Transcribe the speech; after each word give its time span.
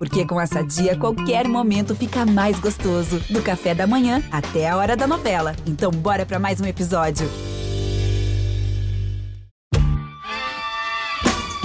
Porque 0.00 0.24
com 0.24 0.40
essa 0.40 0.62
dia, 0.62 0.96
qualquer 0.96 1.46
momento 1.46 1.94
fica 1.94 2.24
mais 2.24 2.58
gostoso. 2.58 3.20
Do 3.28 3.42
café 3.42 3.74
da 3.74 3.86
manhã 3.86 4.22
até 4.32 4.66
a 4.66 4.74
hora 4.74 4.96
da 4.96 5.06
novela. 5.06 5.54
Então, 5.66 5.90
bora 5.90 6.24
para 6.24 6.38
mais 6.38 6.58
um 6.58 6.64
episódio. 6.64 7.28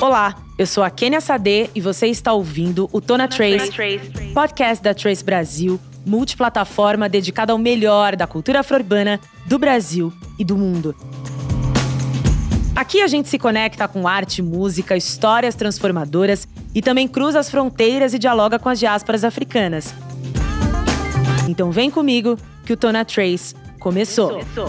Olá, 0.02 0.36
eu 0.58 0.68
sou 0.68 0.84
a 0.84 0.90
Kênia 0.90 1.22
Sade 1.22 1.70
e 1.74 1.80
você 1.80 2.08
está 2.08 2.34
ouvindo 2.34 2.90
o 2.92 3.00
Tona 3.00 3.26
Trace, 3.30 3.72
podcast 4.34 4.84
da 4.84 4.94
Trace 4.94 5.24
Brasil, 5.24 5.80
multiplataforma 6.06 7.08
dedicada 7.08 7.54
ao 7.54 7.58
melhor 7.58 8.18
da 8.18 8.28
cultura 8.28 8.60
afro-urbana 8.60 9.18
do 9.46 9.58
Brasil 9.58 10.12
e 10.38 10.44
do 10.44 10.58
mundo. 10.58 10.94
Aqui 12.76 13.02
a 13.02 13.08
gente 13.08 13.30
se 13.30 13.40
conecta 13.40 13.88
com 13.88 14.06
arte, 14.06 14.42
música, 14.42 14.98
histórias 14.98 15.56
transformadoras 15.56 16.46
e 16.74 16.82
também 16.82 17.08
cruza 17.08 17.40
as 17.40 17.50
fronteiras 17.50 18.14
e 18.14 18.20
dialoga 18.20 18.60
com 18.60 18.68
as 18.68 18.78
diásporas 18.78 19.24
africanas. 19.24 19.96
Então 21.48 21.72
vem 21.72 21.90
comigo 21.90 22.38
que 22.66 22.74
o 22.74 22.78
Tona 22.78 23.06
Trace 23.06 23.56
começou. 23.80 24.32
começou. 24.32 24.68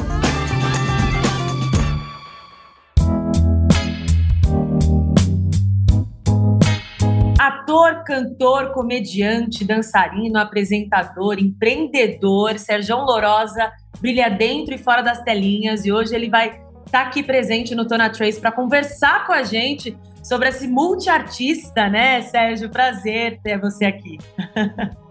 Ator, 7.41 8.05
cantor, 8.05 8.73
comediante, 8.73 9.65
dançarino, 9.65 10.39
apresentador, 10.39 11.41
empreendedor, 11.41 12.57
Sérgio 12.57 12.99
Lorosa 12.99 13.73
brilha 14.01 14.29
dentro 14.29 14.75
e 14.75 14.79
fora 14.79 15.03
das 15.03 15.23
telinhas 15.23 15.85
e 15.85 15.93
hoje 15.93 16.15
ele 16.15 16.29
vai 16.29 16.66
estar 16.87 17.03
tá 17.03 17.09
aqui 17.09 17.23
presente 17.23 17.75
no 17.75 17.87
Tona 17.87 18.09
Trace 18.09 18.41
para 18.41 18.53
conversar 18.53 19.27
com 19.27 19.33
a 19.33 19.43
gente 19.43 19.97
sobre 20.23 20.49
esse 20.49 20.67
multiartista, 20.67 21.89
né, 21.89 22.23
Sérgio? 22.23 22.71
Prazer 22.71 23.39
ter 23.43 23.61
você 23.61 23.85
aqui. 23.85 24.19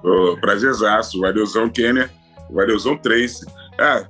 oh, 0.03 0.37
prazerzaço, 0.37 1.19
valeuzão 1.19 1.69
Kênia, 1.69 2.09
valeuzão 2.49 2.97
Trace. 2.97 3.45
Ah, 3.79 4.07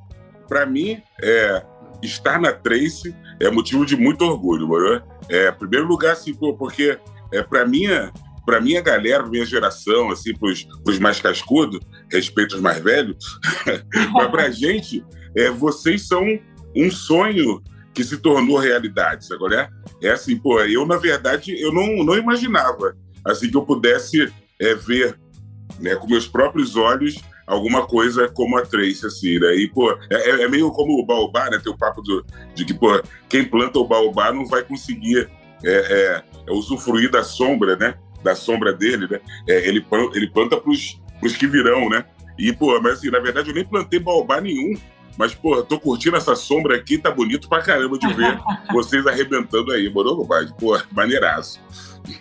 para 0.47 0.66
mim, 0.66 1.02
é, 1.22 1.63
estar 2.02 2.39
na 2.39 2.53
Trace 2.53 3.16
é 3.39 3.49
motivo 3.49 3.85
de 3.85 3.95
muito 3.97 4.23
orgulho, 4.23 4.67
mano. 4.67 5.02
É, 5.29 5.52
primeiro 5.52 5.88
lugar, 5.88 6.13
assim, 6.13 6.33
porque 6.33 6.97
é, 7.33 7.44
para 7.44 7.66
minha 7.66 8.11
para 8.45 8.61
minha 8.61 8.79
galera, 8.79 9.25
minha 9.25 9.44
geração, 9.44 10.11
assim, 10.11 10.31
pros, 10.35 10.67
os 10.88 11.00
mais 11.00 11.19
cascudos, 11.19 11.79
respeito 12.11 12.55
os 12.55 12.61
mais 12.61 12.77
velhos, 12.77 13.17
mas 14.13 14.29
pra 14.29 14.52
gente, 14.52 15.03
é, 15.35 15.50
vocês 15.50 16.07
são 16.07 16.23
um 16.75 16.91
sonho 16.91 17.61
que 17.93 18.03
se 18.03 18.17
tornou 18.17 18.57
realidade, 18.57 19.25
agora 19.31 19.71
é, 20.01 20.07
é 20.07 20.11
assim, 20.11 20.37
pô, 20.37 20.59
eu 20.61 20.85
na 20.85 20.97
verdade 20.97 21.57
eu 21.59 21.73
não, 21.73 22.03
não 22.03 22.17
imaginava 22.17 22.95
assim 23.23 23.49
que 23.49 23.55
eu 23.55 23.63
pudesse 23.63 24.31
é, 24.59 24.75
ver, 24.75 25.17
né, 25.79 25.95
com 25.95 26.07
meus 26.07 26.27
próprios 26.27 26.75
olhos 26.75 27.15
alguma 27.47 27.85
coisa 27.85 28.27
como 28.27 28.57
a 28.57 28.65
Trace, 28.65 29.05
assim, 29.05 29.39
né? 29.39 29.55
E, 29.55 29.67
pô, 29.69 29.91
é, 30.09 30.15
é, 30.15 30.43
é 30.43 30.47
meio 30.47 30.71
como 30.71 30.99
o 30.99 31.05
baobá, 31.05 31.49
né? 31.49 31.59
Tem 31.63 31.71
o 31.71 31.77
papo 31.77 32.01
do, 32.01 32.25
de 32.53 32.65
que, 32.65 32.73
pô, 32.73 33.01
quem 33.29 33.45
planta 33.45 33.79
o 33.79 33.87
baobá 33.87 34.31
não 34.31 34.45
vai 34.45 34.63
conseguir 34.63 35.29
é, 35.63 35.71
é, 35.71 36.23
é 36.47 36.51
usufruir 36.51 37.09
da 37.09 37.23
sombra, 37.23 37.75
né? 37.75 37.95
Da 38.23 38.35
sombra 38.35 38.73
dele, 38.73 39.07
né? 39.09 39.19
É, 39.47 39.67
ele, 39.67 39.85
ele 40.13 40.29
planta 40.29 40.57
pros, 40.57 40.99
pros 41.19 41.37
que 41.37 41.47
virão, 41.47 41.89
né? 41.89 42.05
E, 42.37 42.51
pô, 42.51 42.79
mas 42.81 42.93
assim, 42.93 43.09
na 43.09 43.19
verdade 43.19 43.49
eu 43.49 43.55
nem 43.55 43.65
plantei 43.65 43.99
baobá 43.99 44.41
nenhum, 44.41 44.73
mas, 45.17 45.33
pô, 45.33 45.63
tô 45.63 45.80
curtindo 45.80 46.17
essa 46.17 46.35
sombra 46.35 46.75
aqui, 46.75 46.97
tá 46.97 47.09
bonito 47.11 47.47
pra 47.47 47.61
caramba 47.61 47.97
de 47.97 48.08
ver 48.13 48.39
vocês 48.71 49.05
arrebentando 49.08 49.72
aí, 49.72 49.89
morou, 49.89 50.17
compadre? 50.17 50.53
Pô, 50.59 50.77
maneiraço. 50.91 51.59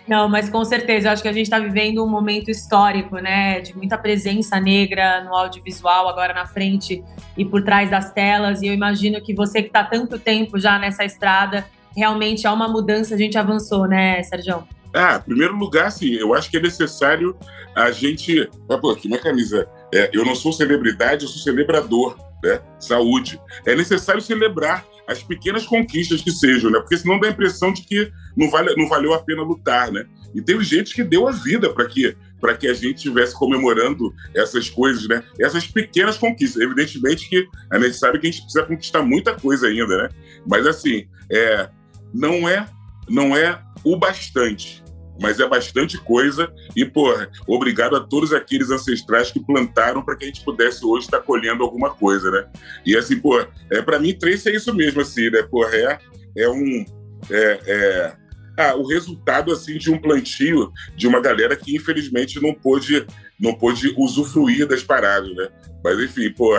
Não, 0.07 0.27
mas 0.27 0.49
com 0.49 0.63
certeza, 0.63 1.07
eu 1.07 1.11
acho 1.11 1.21
que 1.21 1.27
a 1.27 1.33
gente 1.33 1.45
está 1.45 1.59
vivendo 1.59 2.03
um 2.03 2.07
momento 2.07 2.49
histórico, 2.49 3.17
né? 3.17 3.59
De 3.59 3.75
muita 3.75 3.97
presença 3.97 4.59
negra 4.59 5.23
no 5.23 5.35
audiovisual, 5.35 6.09
agora 6.09 6.33
na 6.33 6.45
frente 6.45 7.03
e 7.37 7.45
por 7.45 7.61
trás 7.63 7.89
das 7.89 8.11
telas. 8.11 8.61
E 8.61 8.67
eu 8.67 8.73
imagino 8.73 9.21
que 9.21 9.33
você 9.33 9.61
que 9.61 9.67
está 9.67 9.83
tanto 9.83 10.17
tempo 10.17 10.59
já 10.59 10.79
nessa 10.79 11.03
estrada, 11.05 11.65
realmente 11.95 12.47
há 12.47 12.53
uma 12.53 12.67
mudança, 12.67 13.15
a 13.15 13.17
gente 13.17 13.37
avançou, 13.37 13.87
né, 13.87 14.23
Sérgio? 14.23 14.63
Ah, 14.93 15.17
em 15.17 15.29
primeiro 15.29 15.55
lugar, 15.55 15.91
sim, 15.91 16.13
eu 16.13 16.33
acho 16.33 16.49
que 16.49 16.57
é 16.57 16.61
necessário 16.61 17.35
a 17.75 17.91
gente. 17.91 18.49
Ah, 18.69 18.77
pô, 18.77 18.91
aqui 18.91 19.07
minha 19.07 19.19
camisa. 19.19 19.67
É, 19.93 20.09
eu 20.13 20.25
não 20.25 20.35
sou 20.35 20.53
celebridade, 20.53 21.25
eu 21.25 21.29
sou 21.29 21.41
celebrador 21.41 22.17
né? 22.45 22.61
saúde. 22.79 23.39
É 23.65 23.75
necessário 23.75 24.21
celebrar 24.21 24.85
as 25.07 25.21
pequenas 25.23 25.65
conquistas 25.65 26.21
que 26.21 26.31
sejam, 26.31 26.71
né? 26.71 26.79
Porque 26.79 26.97
senão 26.97 27.19
dá 27.19 27.27
a 27.27 27.31
impressão 27.31 27.71
de 27.71 27.83
que 27.83 28.11
não, 28.35 28.49
vale, 28.49 28.75
não 28.75 28.87
valeu 28.87 29.13
a 29.13 29.21
pena 29.21 29.43
lutar, 29.43 29.91
né? 29.91 30.05
E 30.33 30.41
teve 30.41 30.63
gente 30.63 30.93
que 30.93 31.03
deu 31.03 31.27
a 31.27 31.31
vida 31.31 31.73
para 31.73 31.85
que 31.85 32.15
para 32.41 32.55
que 32.55 32.67
a 32.67 32.73
gente 32.73 32.97
estivesse 32.97 33.33
comemorando 33.33 34.13
essas 34.35 34.69
coisas, 34.69 35.07
né? 35.07 35.23
Essas 35.39 35.65
pequenas 35.65 36.17
conquistas. 36.17 36.61
Evidentemente 36.61 37.27
que 37.27 37.47
é 37.71 37.79
necessário 37.79 38.19
que 38.19 38.27
a 38.27 38.31
gente 38.31 38.43
precisa 38.43 38.65
conquistar 38.65 39.01
muita 39.01 39.33
coisa 39.33 39.67
ainda, 39.67 40.03
né? 40.03 40.09
Mas 40.45 40.67
assim, 40.67 41.07
é, 41.31 41.69
não 42.13 42.47
é 42.47 42.67
não 43.07 43.35
é 43.35 43.61
o 43.83 43.97
bastante 43.97 44.84
mas 45.21 45.39
é 45.39 45.47
bastante 45.47 45.97
coisa. 45.97 46.51
E, 46.75 46.85
porra, 46.85 47.29
obrigado 47.47 47.95
a 47.95 48.01
todos 48.01 48.33
aqueles 48.33 48.69
ancestrais 48.69 49.31
que 49.31 49.39
plantaram 49.39 50.03
para 50.03 50.15
que 50.15 50.25
a 50.25 50.27
gente 50.27 50.43
pudesse 50.43 50.85
hoje 50.85 51.05
estar 51.05 51.19
tá 51.19 51.23
colhendo 51.23 51.63
alguma 51.63 51.89
coisa, 51.89 52.29
né? 52.31 52.47
E 52.85 52.95
assim, 52.95 53.19
pô, 53.19 53.39
é, 53.69 53.81
para 53.81 53.99
mim, 53.99 54.13
Trace 54.13 54.49
é 54.49 54.55
isso 54.55 54.73
mesmo, 54.73 55.01
assim, 55.01 55.29
né? 55.29 55.43
Porra, 55.43 55.75
é, 55.75 55.99
é 56.37 56.49
um. 56.49 56.85
É, 57.29 57.59
é, 57.65 58.15
ah, 58.57 58.75
o 58.75 58.87
resultado 58.87 59.51
assim 59.51 59.77
de 59.77 59.91
um 59.91 59.99
plantio 59.99 60.71
de 60.95 61.07
uma 61.07 61.19
galera 61.19 61.55
que 61.57 61.75
infelizmente 61.75 62.41
não 62.41 62.53
pôde 62.53 63.05
não 63.37 63.53
pôde 63.53 63.93
usufruir 63.97 64.65
das 64.65 64.81
paradas, 64.81 65.35
né? 65.35 65.49
Mas 65.83 65.99
enfim, 65.99 66.31
pô, 66.31 66.55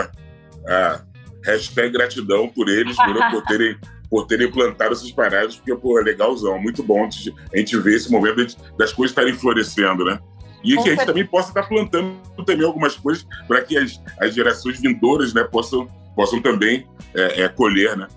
ah, 0.67 1.01
hashtag 1.43 1.91
gratidão 1.91 2.47
por 2.49 2.69
eles, 2.69 2.95
por 2.95 3.41
terem 3.47 3.75
por 4.09 4.25
terem 4.25 4.49
plantado 4.49 4.93
essas 4.93 5.11
paradas, 5.11 5.55
porque, 5.55 5.71
é 5.71 6.03
legalzão, 6.03 6.59
muito 6.59 6.81
bom 6.83 7.07
a 7.53 7.57
gente 7.57 7.77
ver 7.77 7.95
esse 7.95 8.11
momento 8.11 8.55
das 8.77 8.93
coisas 8.93 9.11
estarem 9.11 9.33
florescendo, 9.33 10.05
né? 10.05 10.19
E 10.63 10.75
que 10.75 10.89
a 10.89 10.95
gente 10.95 11.05
também 11.05 11.25
possa 11.25 11.49
estar 11.49 11.63
plantando 11.63 12.15
também 12.45 12.65
algumas 12.65 12.95
coisas 12.95 13.25
para 13.47 13.61
que 13.61 13.77
as, 13.77 14.01
as 14.19 14.33
gerações 14.33 14.79
vindouras 14.79 15.33
né, 15.33 15.43
possam, 15.43 15.87
possam 16.15 16.41
também 16.41 16.85
é, 17.13 17.43
é, 17.43 17.49
colher, 17.49 17.95
né? 17.95 18.07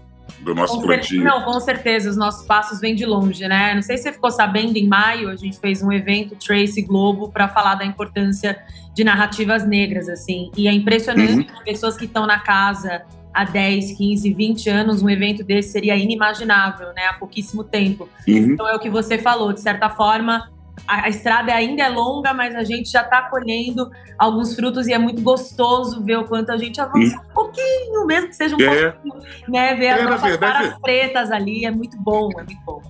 Do 0.41 0.55
nosso 0.55 0.77
com 0.77 0.87
plantio. 0.87 1.23
Não, 1.23 1.43
com 1.43 1.61
certeza, 1.61 2.09
os 2.09 2.17
nossos 2.17 2.47
passos 2.47 2.81
vêm 2.81 2.95
de 2.95 3.05
longe, 3.05 3.47
né? 3.47 3.75
Não 3.75 3.83
sei 3.83 3.99
se 3.99 4.05
você 4.05 4.12
ficou 4.12 4.31
sabendo, 4.31 4.77
em 4.77 4.89
maio 4.89 5.29
a 5.29 5.37
gente 5.37 5.61
fez 5.61 5.83
um 5.83 5.93
evento 5.93 6.34
Trace 6.34 6.81
Globo 6.81 7.31
para 7.31 7.47
falar 7.49 7.75
da 7.75 7.84
importância 7.84 8.59
de 8.95 9.05
narrativas 9.05 9.67
negras, 9.67 10.09
assim. 10.09 10.50
E 10.56 10.67
é 10.67 10.73
impressionante 10.73 11.50
uhum. 11.53 11.65
pessoas 11.65 11.97
que 11.97 12.06
estão 12.06 12.27
na 12.27 12.39
casa 12.39 13.03
há 13.33 13.45
10, 13.45 13.93
15, 13.93 14.33
20 14.33 14.71
anos, 14.71 15.03
um 15.03 15.09
evento 15.09 15.45
desse 15.45 15.71
seria 15.71 15.97
inimaginável, 15.97 16.93
né? 16.95 17.07
Há 17.07 17.15
pouquíssimo 17.15 17.65
tempo. 17.65 18.09
Uhum. 18.27 18.53
Então 18.53 18.69
é 18.69 18.75
o 18.75 18.79
que 18.79 18.91
você 18.91 19.19
falou, 19.19 19.53
de 19.53 19.61
certa 19.61 19.89
forma, 19.91 20.51
a, 20.87 21.07
a 21.07 21.09
estrada 21.09 21.53
ainda 21.55 21.85
é 21.85 21.89
longa, 21.89 22.35
mas 22.35 22.55
a 22.55 22.65
gente 22.65 22.91
já 22.91 23.03
está 23.03 23.23
colhendo 23.23 23.91
alguns 24.19 24.55
frutos 24.55 24.87
e 24.87 24.93
é 24.93 24.99
muito 24.99 25.23
gostoso 25.23 26.03
ver 26.03 26.19
o 26.19 26.25
quanto 26.25 26.51
a 26.51 26.57
gente 26.57 26.81
avança 26.81 27.17
uhum. 27.17 27.23
um 27.23 27.35
pouquinho, 27.35 28.07
mesmo 28.07 28.29
que 28.29 28.37
seja 28.37 28.57
um 28.57 28.61
é. 28.61 28.91
pouquinho, 28.91 29.15
né? 29.49 29.75
Ver 29.75 29.87
é, 29.87 29.93
as 29.93 30.05
nossas 30.05 30.31
verdade, 30.31 30.53
caras 30.55 30.79
pretas 30.81 31.31
ali, 31.31 31.65
é 31.65 31.71
muito 31.71 31.97
bom, 31.99 32.31
é 32.39 32.43
muito 32.43 32.61
bom. 32.65 32.83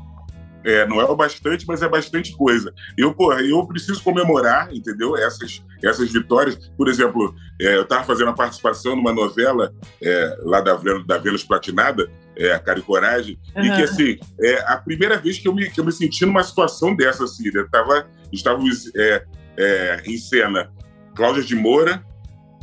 É, 0.65 0.87
não 0.87 1.01
é 1.01 1.05
o 1.05 1.17
bastante, 1.17 1.67
mas 1.67 1.83
é 1.83 1.89
bastante 1.89 2.37
coisa. 2.37 2.73
Eu, 2.97 3.15
porra, 3.15 3.41
eu 3.41 3.67
preciso 3.67 4.03
comemorar, 4.03 4.73
entendeu? 4.75 5.17
Essas, 5.17 5.63
essas 5.83 6.13
vitórias. 6.13 6.71
Por 6.77 6.89
exemplo, 6.89 7.35
é, 7.61 7.77
eu 7.77 7.83
estava 7.83 8.05
fazendo 8.05 8.29
a 8.29 8.35
participação 8.35 8.95
numa 8.95 9.13
novela 9.13 9.73
é, 10.03 10.39
lá 10.43 10.61
da, 10.61 10.75
da 11.07 11.19
Vênus 11.19 11.45
Platinada, 11.45 12.11
é, 12.37 12.53
a 12.53 12.59
Cara 12.59 12.79
e 12.79 12.83
Coragem, 12.83 13.39
uhum. 13.57 13.65
e 13.65 13.77
que, 13.77 13.83
assim, 13.83 14.19
é 14.41 14.61
a 14.71 14.77
primeira 14.77 15.17
vez 15.17 15.39
que 15.39 15.49
eu 15.49 15.55
me, 15.55 15.71
que 15.71 15.81
eu 15.81 15.85
me 15.85 15.93
senti 15.93 16.27
numa 16.27 16.43
situação 16.43 16.95
dessa, 16.95 17.25
assim, 17.25 17.51
né? 17.51 17.67
Tava, 17.71 18.07
estávamos 18.33 18.91
é, 18.95 19.25
é, 19.57 20.03
em 20.07 20.19
cena 20.19 20.71
Cláudia 21.15 21.43
de 21.43 21.55
Moura, 21.55 22.05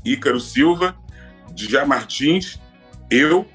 Ícaro 0.05 0.39
Silva, 0.39 0.95
Dijá 1.53 1.85
Martins, 1.85 2.59
eu 3.09 3.45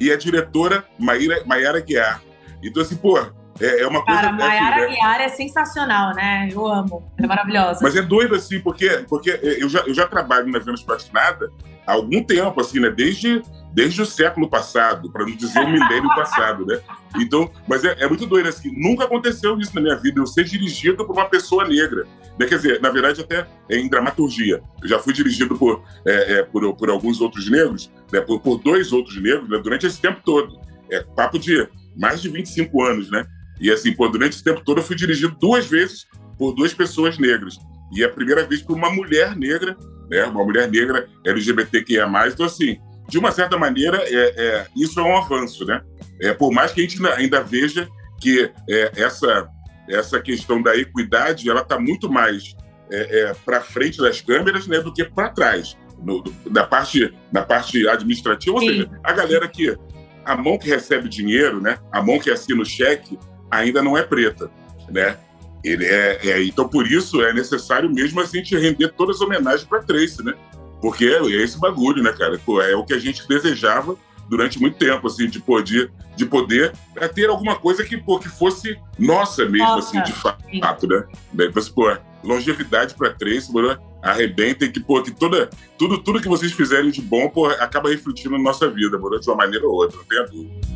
e 0.00 0.10
a 0.10 0.16
diretora 0.16 0.84
Maíra, 0.98 1.42
Maiara 1.46 1.80
Guiar. 1.80 2.22
Então, 2.62 2.82
assim, 2.82 2.96
pô, 2.96 3.18
é, 3.60 3.82
é 3.82 3.86
uma 3.86 4.04
coisa. 4.04 4.20
Cara, 4.20 4.32
Mayara 4.32 4.86
assim, 4.86 5.00
né? 5.00 5.24
é 5.24 5.28
sensacional, 5.28 6.14
né? 6.14 6.48
Eu 6.50 6.66
amo. 6.66 7.10
Ela 7.16 7.26
é 7.26 7.28
maravilhosa. 7.28 7.80
Mas 7.82 7.96
é 7.96 8.02
doido, 8.02 8.34
assim, 8.34 8.60
porque, 8.60 9.04
porque 9.08 9.38
eu, 9.42 9.68
já, 9.68 9.80
eu 9.80 9.94
já 9.94 10.06
trabalho 10.06 10.48
na 10.48 10.58
Vênus 10.58 10.82
Platinada 10.82 11.50
há 11.86 11.92
algum 11.92 12.22
tempo, 12.22 12.60
assim, 12.60 12.80
né? 12.80 12.90
Desde, 12.90 13.42
desde 13.72 14.02
o 14.02 14.06
século 14.06 14.48
passado, 14.48 15.10
para 15.10 15.24
não 15.24 15.36
dizer 15.36 15.60
o 15.60 15.68
milênio 15.68 16.08
passado, 16.14 16.66
né? 16.66 16.80
Então, 17.18 17.50
mas 17.66 17.84
é, 17.84 17.96
é, 18.00 18.08
muito 18.08 18.26
doido, 18.26 18.48
assim, 18.48 18.70
nunca 18.76 19.04
aconteceu 19.04 19.58
isso 19.58 19.74
na 19.74 19.80
minha 19.80 19.96
vida, 19.96 20.20
eu 20.20 20.26
ser 20.26 20.44
dirigido 20.44 21.06
por 21.06 21.12
uma 21.12 21.26
pessoa 21.26 21.66
negra. 21.66 22.04
Né? 22.38 22.46
Quer 22.46 22.56
dizer, 22.56 22.80
na 22.80 22.90
verdade, 22.90 23.20
até 23.20 23.46
em 23.70 23.88
dramaturgia. 23.88 24.62
Eu 24.82 24.88
já 24.88 24.98
fui 24.98 25.12
dirigido 25.12 25.56
por, 25.56 25.82
é, 26.04 26.34
é, 26.34 26.42
por, 26.42 26.74
por 26.74 26.90
alguns 26.90 27.20
outros 27.20 27.50
negros, 27.50 27.90
né? 28.12 28.20
por, 28.20 28.40
por 28.40 28.58
dois 28.58 28.92
outros 28.92 29.20
negros, 29.20 29.48
né? 29.48 29.58
durante 29.62 29.86
esse 29.86 30.00
tempo 30.00 30.20
todo. 30.24 30.60
É 30.90 31.02
papo 31.02 31.38
de 31.38 31.66
mais 31.96 32.20
de 32.20 32.28
25 32.28 32.82
anos, 32.84 33.10
né? 33.10 33.26
E 33.60 33.70
assim, 33.70 33.92
pô, 33.92 34.08
durante 34.08 34.34
esse 34.34 34.44
tempo 34.44 34.62
todo 34.64 34.78
eu 34.78 34.84
fui 34.84 34.96
dirigido 34.96 35.36
duas 35.40 35.66
vezes 35.66 36.06
por 36.38 36.52
duas 36.52 36.74
pessoas 36.74 37.18
negras. 37.18 37.58
E 37.92 38.04
a 38.04 38.08
primeira 38.08 38.44
vez 38.44 38.62
por 38.62 38.76
uma 38.76 38.90
mulher 38.90 39.36
negra, 39.36 39.76
né? 40.10 40.24
Uma 40.24 40.44
mulher 40.44 40.70
negra 40.70 41.08
LGBTQIA+. 41.24 42.08
Então, 42.28 42.46
assim, 42.46 42.78
de 43.08 43.18
uma 43.18 43.30
certa 43.30 43.56
maneira, 43.56 43.98
é, 44.02 44.34
é, 44.36 44.66
isso 44.76 44.98
é 44.98 45.02
um 45.02 45.16
avanço, 45.16 45.64
né? 45.64 45.80
É, 46.20 46.32
por 46.32 46.52
mais 46.52 46.72
que 46.72 46.80
a 46.80 46.84
gente 46.84 47.04
ainda 47.06 47.42
veja 47.42 47.88
que 48.20 48.50
é, 48.68 48.92
essa, 48.96 49.48
essa 49.88 50.20
questão 50.20 50.60
da 50.62 50.76
equidade, 50.76 51.48
ela 51.48 51.60
está 51.60 51.78
muito 51.78 52.10
mais 52.10 52.54
é, 52.90 53.20
é, 53.20 53.34
para 53.44 53.60
frente 53.60 53.98
das 53.98 54.20
câmeras 54.20 54.66
né, 54.66 54.80
do 54.80 54.92
que 54.92 55.04
para 55.04 55.28
trás, 55.28 55.76
no, 56.02 56.22
da, 56.50 56.64
parte, 56.64 57.12
da 57.30 57.42
parte 57.42 57.86
administrativa. 57.86 58.56
Ou 58.56 58.60
Sim. 58.60 58.68
seja, 58.68 58.90
a 59.02 59.12
galera 59.12 59.48
que... 59.48 59.76
A 60.24 60.36
mão 60.36 60.58
que 60.58 60.68
recebe 60.68 61.08
dinheiro, 61.08 61.60
né? 61.60 61.78
A 61.92 62.02
mão 62.02 62.18
que 62.18 62.32
assina 62.32 62.60
o 62.60 62.64
cheque 62.64 63.16
ainda 63.50 63.82
não 63.82 63.96
é 63.96 64.02
preta, 64.02 64.50
né? 64.88 65.16
Ele 65.64 65.84
é, 65.84 66.20
é, 66.22 66.44
então, 66.44 66.68
por 66.68 66.86
isso, 66.86 67.20
é 67.22 67.32
necessário 67.32 67.92
mesmo 67.92 68.20
a 68.20 68.24
gente 68.24 68.56
render 68.56 68.88
todas 68.88 69.16
as 69.16 69.22
homenagens 69.22 69.64
para 69.64 69.82
Tracy, 69.82 70.22
né? 70.22 70.34
Porque 70.80 71.06
é, 71.06 71.18
é 71.18 71.42
esse 71.42 71.58
bagulho, 71.58 72.02
né, 72.02 72.12
cara? 72.12 72.38
Pô, 72.44 72.62
é 72.62 72.76
o 72.76 72.84
que 72.84 72.94
a 72.94 72.98
gente 72.98 73.26
desejava 73.26 73.96
durante 74.28 74.60
muito 74.60 74.76
tempo, 74.76 75.06
assim, 75.06 75.28
de 75.28 75.40
poder, 75.40 75.90
de 76.16 76.26
poder 76.26 76.72
é, 76.96 77.08
ter 77.08 77.28
alguma 77.28 77.56
coisa 77.56 77.84
que, 77.84 77.96
pô, 77.96 78.18
que 78.18 78.28
fosse 78.28 78.78
nossa 78.98 79.44
mesmo, 79.44 79.66
nossa, 79.66 79.88
assim, 79.88 80.02
de 80.02 80.12
fato, 80.12 80.86
né? 80.86 81.04
Daí, 81.32 81.50
pô, 81.74 81.96
longevidade 82.22 82.94
para 82.94 83.10
Tracy, 83.10 83.52
mano, 83.52 83.78
arrebenta 84.02 84.64
e 84.64 84.70
que, 84.70 84.80
pô, 84.80 85.02
que 85.02 85.10
toda, 85.10 85.50
tudo, 85.78 85.98
tudo 85.98 86.20
que 86.20 86.28
vocês 86.28 86.52
fizerem 86.52 86.90
de 86.90 87.00
bom, 87.02 87.28
pô, 87.28 87.46
acaba 87.46 87.88
refletindo 87.88 88.36
na 88.36 88.42
nossa 88.42 88.68
vida, 88.68 88.98
mano, 88.98 89.18
de 89.18 89.28
uma 89.28 89.36
maneira 89.36 89.66
ou 89.66 89.74
outra, 89.74 89.96
não 89.96 90.04
tenha 90.04 90.24
dúvida. 90.24 90.75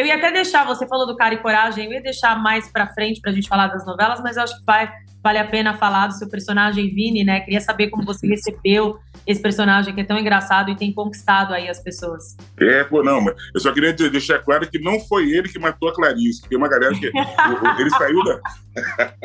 Eu 0.00 0.06
ia 0.06 0.16
até 0.16 0.32
deixar, 0.32 0.64
você 0.64 0.88
falou 0.88 1.06
do 1.06 1.14
Cara 1.14 1.34
e 1.34 1.36
Coragem, 1.36 1.84
eu 1.84 1.92
ia 1.92 2.00
deixar 2.00 2.34
mais 2.42 2.66
pra 2.72 2.86
frente 2.86 3.20
pra 3.20 3.32
gente 3.32 3.46
falar 3.46 3.66
das 3.66 3.84
novelas, 3.84 4.18
mas 4.22 4.34
eu 4.34 4.44
acho 4.44 4.58
que 4.58 4.64
vai, 4.64 4.90
vale 5.22 5.36
a 5.36 5.46
pena 5.46 5.76
falar 5.76 6.06
do 6.06 6.14
seu 6.14 6.26
personagem 6.26 6.88
Vini, 6.94 7.22
né? 7.22 7.40
Queria 7.40 7.60
saber 7.60 7.90
como 7.90 8.02
você 8.02 8.26
recebeu 8.26 8.98
esse 9.26 9.42
personagem 9.42 9.94
que 9.94 10.00
é 10.00 10.04
tão 10.04 10.18
engraçado 10.18 10.70
e 10.70 10.74
tem 10.74 10.90
conquistado 10.90 11.52
aí 11.52 11.68
as 11.68 11.82
pessoas. 11.82 12.34
É, 12.58 12.82
pô, 12.84 13.02
não, 13.02 13.20
mas 13.20 13.34
eu 13.54 13.60
só 13.60 13.74
queria 13.74 13.92
deixar 13.92 14.38
claro 14.38 14.66
que 14.70 14.78
não 14.78 14.98
foi 15.00 15.30
ele 15.30 15.50
que 15.50 15.58
matou 15.58 15.90
a 15.90 15.94
Clarice, 15.94 16.48
tem 16.48 16.56
uma 16.56 16.66
galera 16.66 16.94
que. 16.94 17.04
ele 17.04 17.90
saiu 17.90 18.24
da. 18.24 18.40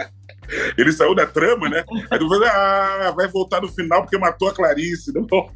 Ele 0.78 0.92
saiu 0.92 1.16
da 1.16 1.26
trama, 1.26 1.70
né? 1.70 1.84
Aí 2.10 2.20
falou, 2.20 2.44
ah, 2.46 3.14
vai 3.16 3.28
voltar 3.28 3.62
no 3.62 3.68
final 3.68 4.02
porque 4.02 4.18
matou 4.18 4.50
a 4.50 4.54
Clarice. 4.54 5.14
Não. 5.14 5.26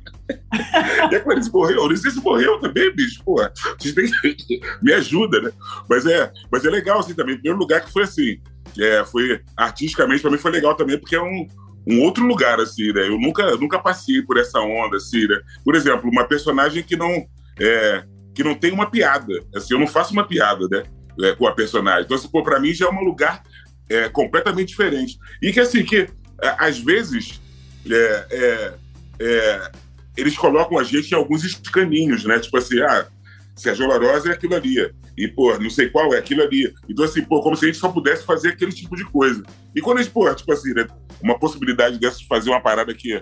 E 1.12 1.16
a 1.16 1.20
Clarice 1.22 1.52
morreu. 1.52 1.98
Sei 1.98 2.12
se 2.12 2.22
morreu 2.22 2.60
também, 2.60 2.94
bicho. 2.96 3.24
Porra, 3.24 3.52
vocês 3.80 4.12
têm 4.22 4.36
que... 4.36 4.62
Me 4.82 4.94
ajuda, 4.94 5.42
né? 5.42 5.52
Mas 5.90 6.06
é, 6.06 6.32
mas 6.52 6.64
é 6.64 6.70
legal, 6.70 7.00
assim, 7.00 7.16
também. 7.16 7.34
Primeiro 7.36 7.58
lugar 7.58 7.82
que 7.82 7.92
foi 7.92 8.04
assim, 8.04 8.40
é, 8.78 9.04
foi 9.06 9.42
artisticamente, 9.58 10.22
pra 10.22 10.30
mim 10.30 10.38
foi 10.38 10.52
legal 10.52 10.76
também, 10.76 11.00
porque 11.00 11.16
é 11.16 11.22
um, 11.22 11.48
um 11.88 12.02
outro 12.02 12.26
lugar, 12.26 12.60
assim, 12.60 12.92
né? 12.94 13.08
Eu 13.08 13.20
nunca, 13.20 13.56
nunca 13.58 13.80
passei 13.80 14.22
por 14.22 14.38
essa 14.38 14.60
onda, 14.60 14.98
assim, 14.98 15.28
né? 15.28 15.40
Por 15.64 15.76
exemplo, 15.76 16.10
uma 16.10 16.26
personagem 16.26 16.84
que 16.84 16.96
não, 16.96 17.26
é, 17.60 18.04
que 18.36 18.44
não 18.44 18.54
tem 18.54 18.72
uma 18.72 18.90
piada. 18.90 19.34
Assim, 19.56 19.74
eu 19.74 19.80
não 19.80 19.88
faço 19.88 20.14
uma 20.14 20.28
piada, 20.28 20.68
né? 20.70 20.84
É, 21.22 21.34
com 21.34 21.48
a 21.48 21.52
personagem. 21.52 22.04
Então, 22.04 22.16
assim, 22.16 22.30
pô, 22.30 22.44
pra 22.44 22.60
mim 22.60 22.74
já 22.74 22.86
é 22.86 22.90
um 22.90 23.04
lugar 23.04 23.42
é, 23.90 24.10
completamente 24.10 24.70
diferente. 24.70 25.18
E 25.42 25.52
que, 25.52 25.60
assim, 25.60 25.84
que 25.84 26.08
é, 26.42 26.56
às 26.58 26.80
vezes 26.80 27.42
é, 27.90 28.26
é, 28.30 28.74
é, 29.20 29.72
eles 30.16 30.38
colocam 30.38 30.78
a 30.78 30.84
gente 30.84 31.12
em 31.12 31.16
alguns 31.16 31.44
escaninhos, 31.44 32.24
né? 32.24 32.40
Tipo 32.40 32.58
assim, 32.58 32.80
ah, 32.82 33.08
Sérgio 33.56 33.88
Larosa 33.88 34.30
é 34.30 34.34
aquilo 34.34 34.56
ali. 34.56 34.76
E, 35.18 35.28
pô, 35.28 35.58
não 35.58 35.70
sei 35.70 35.90
qual 35.90 36.14
é 36.14 36.18
aquilo 36.18 36.42
ali. 36.42 36.74
Então, 36.88 37.04
assim, 37.04 37.22
pô, 37.22 37.42
como 37.42 37.56
se 37.56 37.66
a 37.66 37.68
gente 37.68 37.80
só 37.80 37.90
pudesse 37.90 38.24
fazer 38.24 38.50
aquele 38.50 38.72
tipo 38.72 38.96
de 38.96 39.04
coisa. 39.06 39.44
E 39.76 39.82
quando 39.82 39.98
a 39.98 40.02
gente, 40.02 40.14
pô, 40.14 40.34
tipo 40.34 40.52
assim, 40.54 40.74
né, 40.74 40.88
uma 41.22 41.38
possibilidade 41.38 42.00
dessa 42.00 42.20
de 42.20 42.28
fazer 42.28 42.50
uma 42.50 42.62
parada 42.62 42.94
que, 42.94 43.22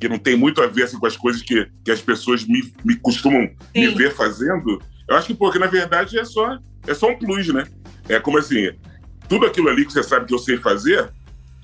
que 0.00 0.08
não 0.08 0.18
tem 0.18 0.36
muito 0.36 0.62
a 0.62 0.66
ver 0.66 0.84
assim, 0.84 0.98
com 0.98 1.06
as 1.06 1.16
coisas 1.16 1.42
que, 1.42 1.68
que 1.84 1.90
as 1.90 2.00
pessoas 2.00 2.46
me, 2.46 2.72
me 2.84 2.96
costumam 2.96 3.50
Sim. 3.74 3.88
me 3.88 3.88
ver 3.88 4.14
fazendo, 4.14 4.80
eu 5.06 5.16
acho 5.16 5.26
que, 5.26 5.34
pô, 5.34 5.50
que 5.50 5.58
na 5.58 5.66
verdade 5.66 6.18
é 6.18 6.24
só, 6.24 6.58
é 6.86 6.94
só 6.94 7.10
um 7.10 7.18
plus, 7.18 7.48
né? 7.48 7.66
É 8.08 8.18
como 8.18 8.38
assim, 8.38 8.70
tudo 9.30 9.46
aquilo 9.46 9.68
ali 9.68 9.86
que 9.86 9.92
você 9.92 10.02
sabe 10.02 10.26
que 10.26 10.34
eu 10.34 10.38
sei 10.40 10.56
fazer, 10.56 11.08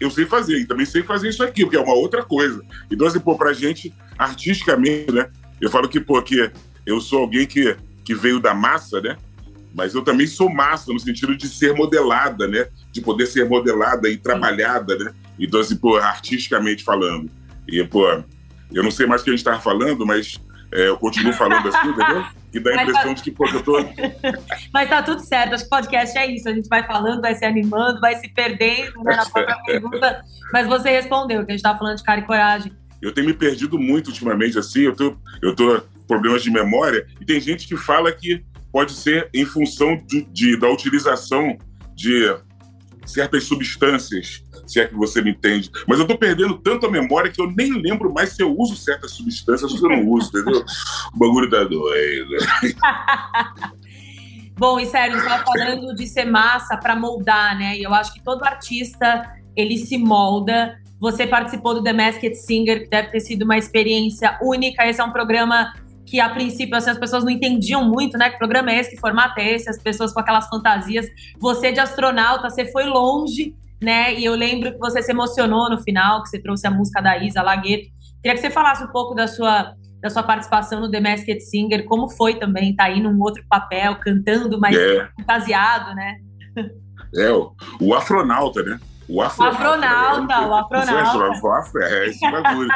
eu 0.01 0.09
sei 0.09 0.25
fazer. 0.25 0.61
E 0.61 0.65
também 0.65 0.87
sei 0.87 1.03
fazer 1.03 1.31
isso 1.31 1.43
aqui, 1.43 1.65
porque 1.65 1.77
é 1.77 1.81
uma 1.81 1.95
outra 1.95 2.23
coisa. 2.23 2.63
Então, 2.89 3.09
assim, 3.09 3.19
pô, 3.19 3.37
pra 3.37 3.53
gente, 3.53 3.93
artisticamente, 4.17 5.11
né? 5.11 5.29
Eu 5.61 5.69
falo 5.69 5.89
que, 5.89 5.99
pô, 5.99 6.23
que 6.23 6.49
eu 6.87 7.01
sou 7.01 7.19
alguém 7.19 7.45
que, 7.45 7.77
que 8.05 8.15
veio 8.15 8.39
da 8.39 8.55
massa, 8.55 9.01
né? 9.01 9.17
Mas 9.75 9.97
eu 9.97 10.03
também 10.03 10.29
sou 10.29 10.49
massa, 10.49 10.93
no 10.93 11.01
sentido 11.01 11.37
de 11.37 11.49
ser 11.49 11.75
modelada, 11.75 12.47
né? 12.47 12.69
De 12.93 13.01
poder 13.01 13.27
ser 13.27 13.49
modelada 13.49 14.09
e 14.09 14.17
trabalhada, 14.17 14.97
né? 14.97 15.13
Então, 15.37 15.59
assim, 15.59 15.77
pô, 15.77 15.97
artisticamente 15.97 16.85
falando. 16.85 17.29
E, 17.67 17.83
pô, 17.83 18.07
eu 18.73 18.83
não 18.85 18.93
sei 18.93 19.07
mais 19.07 19.23
o 19.23 19.25
que 19.25 19.31
a 19.31 19.33
gente 19.33 19.41
estava 19.41 19.61
falando, 19.61 20.07
mas 20.07 20.41
é, 20.71 20.87
eu 20.87 20.97
continuo 20.97 21.33
falando 21.33 21.69
assim, 21.69 21.89
entendeu? 21.91 22.25
Que 22.57 22.61
dá 22.61 22.71
a 22.71 22.83
impressão 22.83 23.03
tá... 23.03 23.13
de 23.13 23.23
que, 23.23 23.31
pô, 23.31 23.47
eu 23.47 23.63
tô. 23.63 23.77
Mas 24.73 24.89
tá 24.89 25.03
tudo 25.03 25.21
certo, 25.21 25.55
acho 25.55 25.65
que 25.65 25.71
podcast 25.71 26.17
é 26.17 26.27
isso. 26.27 26.49
A 26.49 26.55
gente 26.55 26.69
vai 26.69 26.87
falando, 26.87 27.21
vai 27.21 27.35
se 27.35 27.45
animando, 27.45 28.01
vai 28.01 28.17
se 28.17 28.29
perdendo 28.31 29.03
né, 29.05 29.15
na 29.15 29.27
própria 29.29 29.59
pergunta. 29.67 30.25
Mas 30.51 30.67
você 30.67 30.91
respondeu, 30.91 31.45
que 31.45 31.53
a 31.53 31.55
gente 31.55 31.63
tava 31.63 31.79
falando 31.79 31.99
de 31.99 32.03
cara 32.03 32.21
e 32.21 32.25
coragem. 32.25 32.73
Eu 33.03 33.13
tenho 33.13 33.27
me 33.27 33.35
perdido 33.35 33.79
muito 33.79 34.09
ultimamente, 34.09 34.59
assim, 34.59 34.81
eu 34.81 34.97
tô, 34.97 35.15
eu 35.43 35.55
tô 35.55 35.83
problemas 36.09 36.43
de 36.43 36.51
memória, 36.51 37.07
e 37.21 37.27
tem 37.27 37.39
gente 37.39 37.69
que 37.69 37.77
fala 37.77 38.11
que 38.11 38.43
pode 38.73 38.93
ser 38.93 39.29
em 39.35 39.45
função 39.45 40.03
de, 40.07 40.23
de 40.23 40.59
da 40.59 40.71
utilização 40.71 41.59
de 41.95 42.35
certas 43.05 43.45
substâncias 43.45 44.43
se 44.67 44.81
é 44.81 44.87
que 44.87 44.95
você 44.95 45.23
me 45.23 45.31
entende. 45.31 45.71
Mas 45.87 45.99
eu 45.99 46.07
tô 46.07 46.17
perdendo 46.19 46.59
tanto 46.59 46.87
a 46.87 46.91
memória 46.91 47.31
que 47.31 47.41
eu 47.41 47.51
nem 47.51 47.73
lembro 47.73 48.13
mais 48.13 48.31
se 48.31 48.43
eu 48.43 48.55
uso 48.57 48.77
certas 48.77 49.13
substâncias 49.13 49.71
ou 49.71 49.79
se 49.79 49.85
eu 49.85 49.91
não 49.91 50.09
uso, 50.09 50.29
entendeu? 50.29 50.65
O 51.15 51.19
bagulho 51.19 51.49
tá 51.51 51.65
doido. 51.65 52.37
Bom, 54.59 54.81
e 54.81 54.87
sério, 54.87 55.19
estava 55.19 55.45
falando 55.45 55.95
de 55.95 56.07
ser 56.07 56.25
massa 56.25 56.79
para 56.79 56.97
moldar, 56.97 57.59
né? 57.59 57.77
E 57.77 57.83
eu 57.83 57.93
acho 57.93 58.15
que 58.15 58.23
todo 58.23 58.43
artista 58.43 59.31
ele 59.55 59.77
se 59.77 59.99
molda. 59.99 60.81
Você 60.99 61.27
participou 61.27 61.75
do 61.75 61.83
The 61.83 61.93
Masked 61.93 62.35
Singer, 62.37 62.85
que 62.85 62.89
deve 62.89 63.09
ter 63.09 63.21
sido 63.21 63.43
uma 63.43 63.59
experiência 63.59 64.39
única. 64.43 64.87
Esse 64.89 65.01
é 65.01 65.05
um 65.05 65.13
programa 65.13 65.75
que 66.07 66.21
a 66.21 66.31
princípio 66.31 66.75
assim, 66.75 66.89
as 66.89 66.99
pessoas 66.99 67.23
não 67.23 67.31
entendiam 67.31 67.85
muito, 67.85 68.17
né? 68.17 68.31
Que 68.31 68.39
programa 68.39 68.71
é 68.71 68.79
esse, 68.79 68.91
que 68.91 69.01
formato 69.01 69.39
é 69.41 69.53
esse, 69.53 69.69
as 69.69 69.79
pessoas 69.79 70.13
com 70.13 70.21
aquelas 70.21 70.49
fantasias. 70.49 71.07
Você 71.39 71.71
de 71.73 71.81
astronauta, 71.81 72.49
você 72.49 72.65
foi 72.73 72.85
longe 72.85 73.55
né? 73.81 74.15
E 74.15 74.25
eu 74.25 74.35
lembro 74.35 74.73
que 74.73 74.79
você 74.79 75.03
se 75.03 75.11
emocionou 75.11 75.71
no 75.71 75.81
final, 75.83 76.23
que 76.23 76.29
você 76.29 76.41
trouxe 76.41 76.67
a 76.67 76.71
música 76.71 77.01
da 77.01 77.19
Isa 77.19 77.43
Lagueto. 77.43 77.89
Queria 78.23 78.35
que 78.35 78.41
você 78.41 78.51
falasse 78.51 78.83
um 78.83 78.89
pouco 78.89 79.15
da 79.15 79.27
sua 79.29 79.75
da 80.01 80.11
sua 80.11 80.23
participação 80.23 80.81
no 80.81 80.91
The 80.91 81.01
Masked 81.01 81.41
Singer, 81.41 81.85
como 81.87 82.09
foi 82.09 82.35
também 82.35 82.71
estar 82.71 82.85
tá 82.85 82.91
aí 82.91 83.01
num 83.01 83.19
outro 83.21 83.43
papel, 83.49 83.97
cantando, 83.97 84.61
mas 84.61 84.77
é. 84.77 85.09
fantasiado, 85.19 85.95
né? 85.95 86.17
É, 87.15 87.31
o, 87.31 87.53
o 87.81 87.95
afronauta, 87.95 88.63
né? 88.63 88.79
O 89.09 89.23
afronauta. 89.23 89.63
O 89.63 89.67
afronauta, 89.67 90.49
o 90.49 90.55
afronauta. 90.55 91.79
É, 91.83 92.09
esse 92.09 92.31
bagulho. 92.31 92.69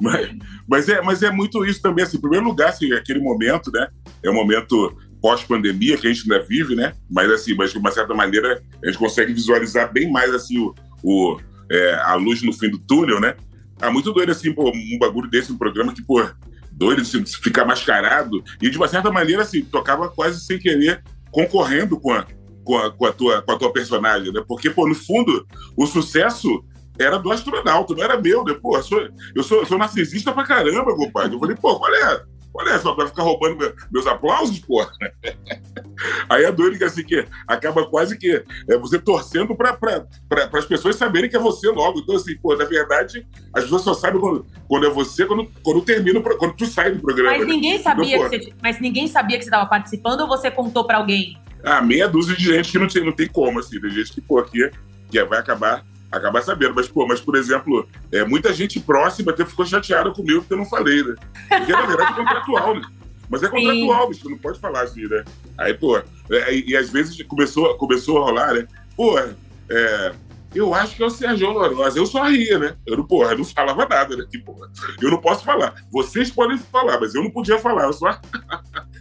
mas, 0.00 0.30
mas, 0.68 0.88
é, 0.88 1.00
mas 1.00 1.22
é 1.22 1.30
muito 1.30 1.64
isso 1.64 1.80
também, 1.80 2.04
assim, 2.04 2.18
em 2.18 2.20
primeiro 2.20 2.44
lugar, 2.44 2.68
assim, 2.68 2.92
aquele 2.92 3.20
momento, 3.20 3.70
né? 3.72 3.88
É 4.22 4.30
um 4.30 4.34
momento 4.34 4.96
pós-pandemia 5.20 5.96
que 5.96 6.06
a 6.06 6.12
gente 6.12 6.30
ainda 6.30 6.44
vive, 6.44 6.74
né? 6.74 6.92
Mas 7.10 7.30
assim, 7.30 7.54
mas 7.54 7.72
de 7.72 7.78
uma 7.78 7.90
certa 7.90 8.14
maneira 8.14 8.62
a 8.82 8.86
gente 8.86 8.98
consegue 8.98 9.32
visualizar 9.32 9.92
bem 9.92 10.10
mais 10.10 10.34
assim 10.34 10.58
o, 10.58 10.74
o 11.02 11.40
é, 11.70 11.94
a 12.04 12.14
luz 12.14 12.42
no 12.42 12.52
fim 12.52 12.70
do 12.70 12.78
túnel, 12.78 13.20
né? 13.20 13.34
É 13.80 13.90
muito 13.90 14.12
doido 14.12 14.30
assim, 14.30 14.52
pô, 14.52 14.70
um 14.70 14.98
bagulho 14.98 15.30
desse, 15.30 15.52
um 15.52 15.58
programa 15.58 15.92
que, 15.92 16.02
pô, 16.02 16.24
doido 16.72 17.02
assim, 17.02 17.24
ficar 17.26 17.64
mascarado 17.64 18.42
e 18.60 18.70
de 18.70 18.76
uma 18.76 18.88
certa 18.88 19.10
maneira 19.10 19.42
assim, 19.42 19.62
tocava 19.62 20.08
quase 20.08 20.40
sem 20.40 20.58
querer 20.58 21.02
concorrendo 21.30 21.98
com 22.00 22.12
a, 22.12 22.26
com 22.64 22.78
a, 22.78 22.90
com 22.90 23.06
a 23.06 23.12
tua 23.12 23.42
com 23.42 23.52
a 23.52 23.58
tua 23.58 23.72
personagem, 23.72 24.32
né? 24.32 24.42
Porque 24.46 24.70
pô, 24.70 24.88
no 24.88 24.94
fundo, 24.94 25.46
o 25.76 25.86
sucesso 25.86 26.64
era 26.98 27.18
do 27.18 27.30
astronauta, 27.30 27.94
não 27.94 28.02
era 28.02 28.20
meu, 28.20 28.44
né? 28.44 28.54
Pô, 28.60 28.76
eu 28.76 28.82
sou, 28.82 29.08
eu 29.34 29.42
sou, 29.42 29.58
eu 29.58 29.66
sou 29.66 29.78
narcisista 29.78 30.32
pra 30.32 30.44
caramba, 30.44 30.96
compadre. 30.96 31.34
Eu 31.34 31.38
falei, 31.38 31.56
pô, 31.56 31.78
qual 31.78 31.94
é? 31.94 32.22
Olha 32.60 32.76
só, 32.80 32.92
vai 32.92 33.06
ficar 33.06 33.22
roubando 33.22 33.72
meus 33.92 34.06
aplausos, 34.06 34.58
pô. 34.58 34.84
Aí 36.28 36.44
é 36.44 36.50
doido 36.50 36.76
que 36.76 36.84
assim 36.84 37.04
que 37.04 37.24
acaba 37.46 37.86
quase 37.88 38.18
que 38.18 38.42
é 38.68 38.78
você 38.78 38.98
torcendo 38.98 39.54
para 39.54 39.74
pra, 39.74 40.04
as 40.52 40.64
pessoas 40.64 40.96
saberem 40.96 41.30
que 41.30 41.36
é 41.36 41.38
você 41.38 41.68
logo. 41.68 42.00
Então, 42.00 42.16
assim, 42.16 42.36
pô, 42.38 42.56
na 42.56 42.64
verdade, 42.64 43.24
as 43.54 43.62
pessoas 43.62 43.82
só 43.82 43.94
sabem 43.94 44.20
quando, 44.20 44.44
quando 44.66 44.86
é 44.86 44.90
você, 44.90 45.24
quando, 45.24 45.48
quando 45.62 45.82
termina, 45.82 46.20
quando 46.20 46.54
tu 46.54 46.66
sai 46.66 46.90
do 46.92 47.00
programa. 47.00 47.38
Mas 47.38 47.46
ninguém 47.46 47.80
sabia, 47.80 48.16
então, 48.16 48.28
que, 48.28 48.38
você, 48.38 48.52
mas 48.60 48.80
ninguém 48.80 49.06
sabia 49.06 49.38
que 49.38 49.44
você 49.44 49.50
estava 49.50 49.66
participando 49.66 50.22
ou 50.22 50.28
você 50.28 50.50
contou 50.50 50.84
para 50.84 50.98
alguém? 50.98 51.40
Ah, 51.62 51.80
meia 51.80 52.08
dúzia 52.08 52.34
de 52.36 52.44
gente 52.44 52.72
que 52.72 52.78
não 52.78 52.88
tem, 52.88 53.04
não 53.04 53.12
tem 53.12 53.28
como, 53.28 53.60
assim. 53.60 53.80
Tem 53.80 53.90
gente 53.90 54.12
que, 54.12 54.20
pô, 54.20 54.38
aqui 54.38 54.68
que 55.10 55.22
vai 55.24 55.38
acabar 55.38 55.84
acabar 56.10 56.42
sabendo. 56.42 56.74
Mas, 56.74 56.88
pô, 56.88 57.06
mas, 57.06 57.20
por 57.20 57.36
exemplo, 57.36 57.88
é, 58.10 58.24
muita 58.24 58.52
gente 58.52 58.80
próxima 58.80 59.32
até 59.32 59.44
ficou 59.44 59.66
chateada 59.66 60.10
comigo 60.10 60.40
porque 60.40 60.54
eu 60.54 60.58
não 60.58 60.64
falei, 60.64 61.02
né? 61.02 61.14
Porque, 61.48 61.72
na 61.72 61.86
verdade, 61.86 62.12
é 62.12 62.16
contratual, 62.16 62.74
né? 62.74 62.82
Mas 63.30 63.42
é 63.42 63.48
contratual, 63.48 64.08
bicho, 64.08 64.28
não 64.28 64.38
pode 64.38 64.58
falar 64.58 64.82
assim, 64.82 65.06
né? 65.06 65.24
Aí, 65.56 65.74
pô, 65.74 65.98
é, 65.98 66.54
e, 66.54 66.70
e, 66.70 66.76
às 66.76 66.88
vezes 66.88 67.20
começou, 67.24 67.76
começou 67.76 68.18
a 68.18 68.26
rolar, 68.26 68.54
né? 68.54 68.66
Pô, 68.96 69.18
é, 69.18 70.14
eu 70.54 70.72
acho 70.74 70.96
que 70.96 71.02
é 71.02 71.06
o 71.06 71.10
Sérgio 71.10 71.50
Lourosa. 71.50 71.98
Eu 71.98 72.06
só 72.06 72.24
ria, 72.24 72.58
né? 72.58 72.76
Eu 72.86 72.96
não, 72.96 73.06
porra, 73.06 73.32
eu 73.32 73.38
não 73.38 73.44
falava 73.44 73.86
nada, 73.86 74.16
né? 74.16 74.24
Tipo, 74.30 74.56
eu 75.00 75.10
não 75.10 75.18
posso 75.18 75.44
falar. 75.44 75.74
Vocês 75.90 76.30
podem 76.30 76.56
falar, 76.56 76.98
mas 76.98 77.14
eu 77.14 77.22
não 77.22 77.30
podia 77.30 77.58
falar, 77.58 77.84
eu 77.84 77.92
só. 77.92 78.18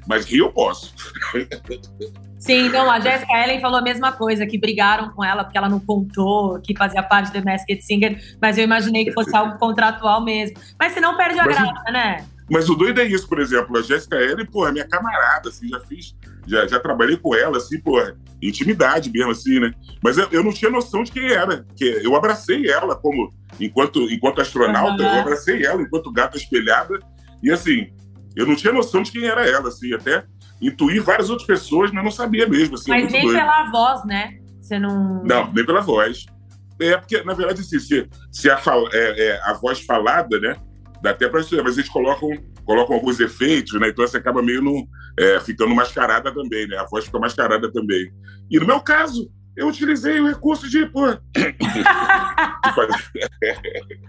Mas 0.07 0.25
rir 0.25 0.39
eu 0.39 0.51
posso. 0.51 0.93
Sim, 2.39 2.67
então 2.67 2.89
a 2.89 2.99
Jessica 2.99 3.43
Ellen 3.43 3.59
falou 3.59 3.79
a 3.79 3.81
mesma 3.81 4.11
coisa, 4.11 4.45
que 4.45 4.57
brigaram 4.57 5.09
com 5.09 5.23
ela 5.23 5.43
porque 5.43 5.57
ela 5.57 5.67
não 5.67 5.79
contou 5.79 6.59
que 6.61 6.75
fazia 6.75 7.03
parte 7.03 7.31
do 7.33 7.43
Masked 7.43 7.81
Singer, 7.81 8.37
mas 8.41 8.57
eu 8.57 8.63
imaginei 8.63 9.03
que 9.05 9.11
fosse 9.11 9.35
algo 9.35 9.57
contratual 9.57 10.23
mesmo. 10.23 10.55
Mas 10.79 10.93
se 10.93 11.01
não 11.01 11.17
perde 11.17 11.39
a 11.39 11.45
mas 11.45 11.55
graça, 11.55 11.91
né? 11.91 12.25
Mas 12.49 12.69
o 12.69 12.75
doido 12.75 13.01
é 13.01 13.05
isso, 13.05 13.27
por 13.27 13.39
exemplo, 13.39 13.77
a 13.77 13.81
Jéssica 13.81 14.15
Ellen, 14.15 14.45
pô, 14.45 14.65
é 14.65 14.71
minha 14.71 14.87
camarada, 14.87 15.49
assim, 15.49 15.67
já 15.67 15.79
fiz, 15.81 16.15
já, 16.47 16.65
já 16.65 16.79
trabalhei 16.79 17.17
com 17.17 17.35
ela, 17.35 17.57
assim, 17.57 17.77
pô, 17.81 18.01
intimidade 18.41 19.11
mesmo, 19.11 19.31
assim, 19.31 19.59
né? 19.59 19.73
Mas 20.01 20.17
eu, 20.17 20.29
eu 20.31 20.43
não 20.43 20.53
tinha 20.53 20.71
noção 20.71 21.03
de 21.03 21.11
quem 21.11 21.29
era, 21.29 21.65
que 21.75 21.83
eu 21.83 22.15
abracei 22.15 22.69
ela 22.69 22.95
como, 22.95 23.33
enquanto, 23.59 23.99
enquanto 24.09 24.39
astronauta, 24.39 25.03
uhum. 25.03 25.09
eu 25.09 25.19
abracei 25.19 25.65
ela 25.65 25.81
enquanto 25.81 26.11
gata 26.11 26.37
espelhada, 26.37 26.97
e 27.43 27.51
assim, 27.51 27.89
eu 28.37 28.45
não 28.45 28.55
tinha 28.55 28.71
noção 28.71 29.01
de 29.01 29.11
quem 29.11 29.25
era 29.25 29.47
ela, 29.47 29.69
assim, 29.69 29.93
até 29.93 30.23
intuir 30.61 31.01
várias 31.03 31.29
outras 31.29 31.47
pessoas, 31.47 31.91
mas 31.91 32.03
não 32.03 32.11
sabia 32.11 32.47
mesmo, 32.47 32.75
assim. 32.75 32.89
Mas 32.89 33.11
nem 33.11 33.23
doido. 33.23 33.37
pela 33.37 33.71
voz, 33.71 34.05
né? 34.05 34.37
Você 34.61 34.77
não... 34.79 35.23
Não, 35.23 35.51
nem 35.51 35.65
pela 35.65 35.81
voz. 35.81 36.25
É, 36.79 36.95
porque, 36.97 37.23
na 37.23 37.33
verdade, 37.33 37.61
assim, 37.61 37.79
se, 37.79 38.07
se 38.31 38.49
a, 38.49 38.59
é, 38.93 39.27
é, 39.27 39.41
a 39.43 39.53
voz 39.53 39.81
falada, 39.81 40.39
né, 40.39 40.55
dá 41.01 41.11
até 41.11 41.27
para 41.27 41.39
estudar, 41.39 41.63
mas 41.63 41.77
eles 41.77 41.89
colocam, 41.89 42.29
colocam 42.63 42.95
alguns 42.95 43.19
efeitos, 43.19 43.79
né? 43.79 43.89
Então 43.89 44.05
você 44.05 44.17
acaba 44.17 44.41
meio 44.41 44.61
no, 44.61 44.87
é, 45.19 45.39
ficando 45.39 45.73
mascarada 45.73 46.31
também, 46.31 46.67
né? 46.67 46.77
A 46.77 46.85
voz 46.85 47.05
fica 47.05 47.19
mascarada 47.19 47.71
também. 47.71 48.11
E 48.49 48.59
no 48.59 48.67
meu 48.67 48.79
caso, 48.79 49.31
eu 49.55 49.67
utilizei 49.67 50.19
o 50.19 50.27
recurso 50.27 50.69
de, 50.69 50.85
pô. 50.85 51.07
de 51.11 52.75
fazer... 52.75 53.03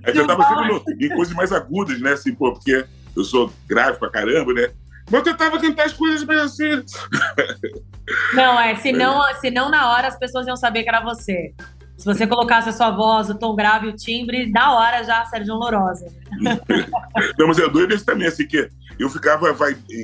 é 0.04 0.18
eu 0.18 0.26
tava 0.26 0.44
sempre 0.44 0.68
no, 0.68 0.84
em 1.06 1.08
coisas 1.08 1.34
mais 1.34 1.52
agudas, 1.52 1.98
né? 2.00 2.12
Assim, 2.12 2.34
pô, 2.34 2.52
porque 2.52 2.84
eu 3.18 3.24
sou 3.24 3.52
grave 3.66 3.98
pra 3.98 4.10
caramba, 4.10 4.52
né? 4.52 4.70
Mas 5.10 5.14
eu 5.14 5.22
tentava 5.22 5.58
cantar 5.58 5.86
as 5.86 5.92
coisas 5.92 6.24
mais 6.24 6.40
assim. 6.40 6.84
Não, 8.34 8.60
é, 8.60 8.74
se 8.76 8.92
não, 8.92 9.22
se 9.34 9.50
não 9.50 9.70
na 9.70 9.92
hora 9.92 10.08
as 10.08 10.18
pessoas 10.18 10.46
iam 10.46 10.56
saber 10.56 10.82
que 10.82 10.88
era 10.88 11.00
você. 11.00 11.54
Se 11.96 12.04
você 12.04 12.26
colocasse 12.26 12.68
a 12.68 12.72
sua 12.72 12.90
voz, 12.90 13.28
o 13.28 13.34
tom 13.34 13.56
grave, 13.56 13.88
o 13.88 13.96
timbre, 13.96 14.52
da 14.52 14.72
hora 14.72 15.02
já, 15.02 15.24
Sérgio 15.24 15.54
Lorosa. 15.54 16.06
não, 17.36 17.48
mas 17.48 17.58
é 17.58 17.68
doido 17.68 17.92
isso 17.92 18.04
também, 18.04 18.28
assim, 18.28 18.46
que 18.46 18.68
eu 18.98 19.10
ficava 19.10 19.52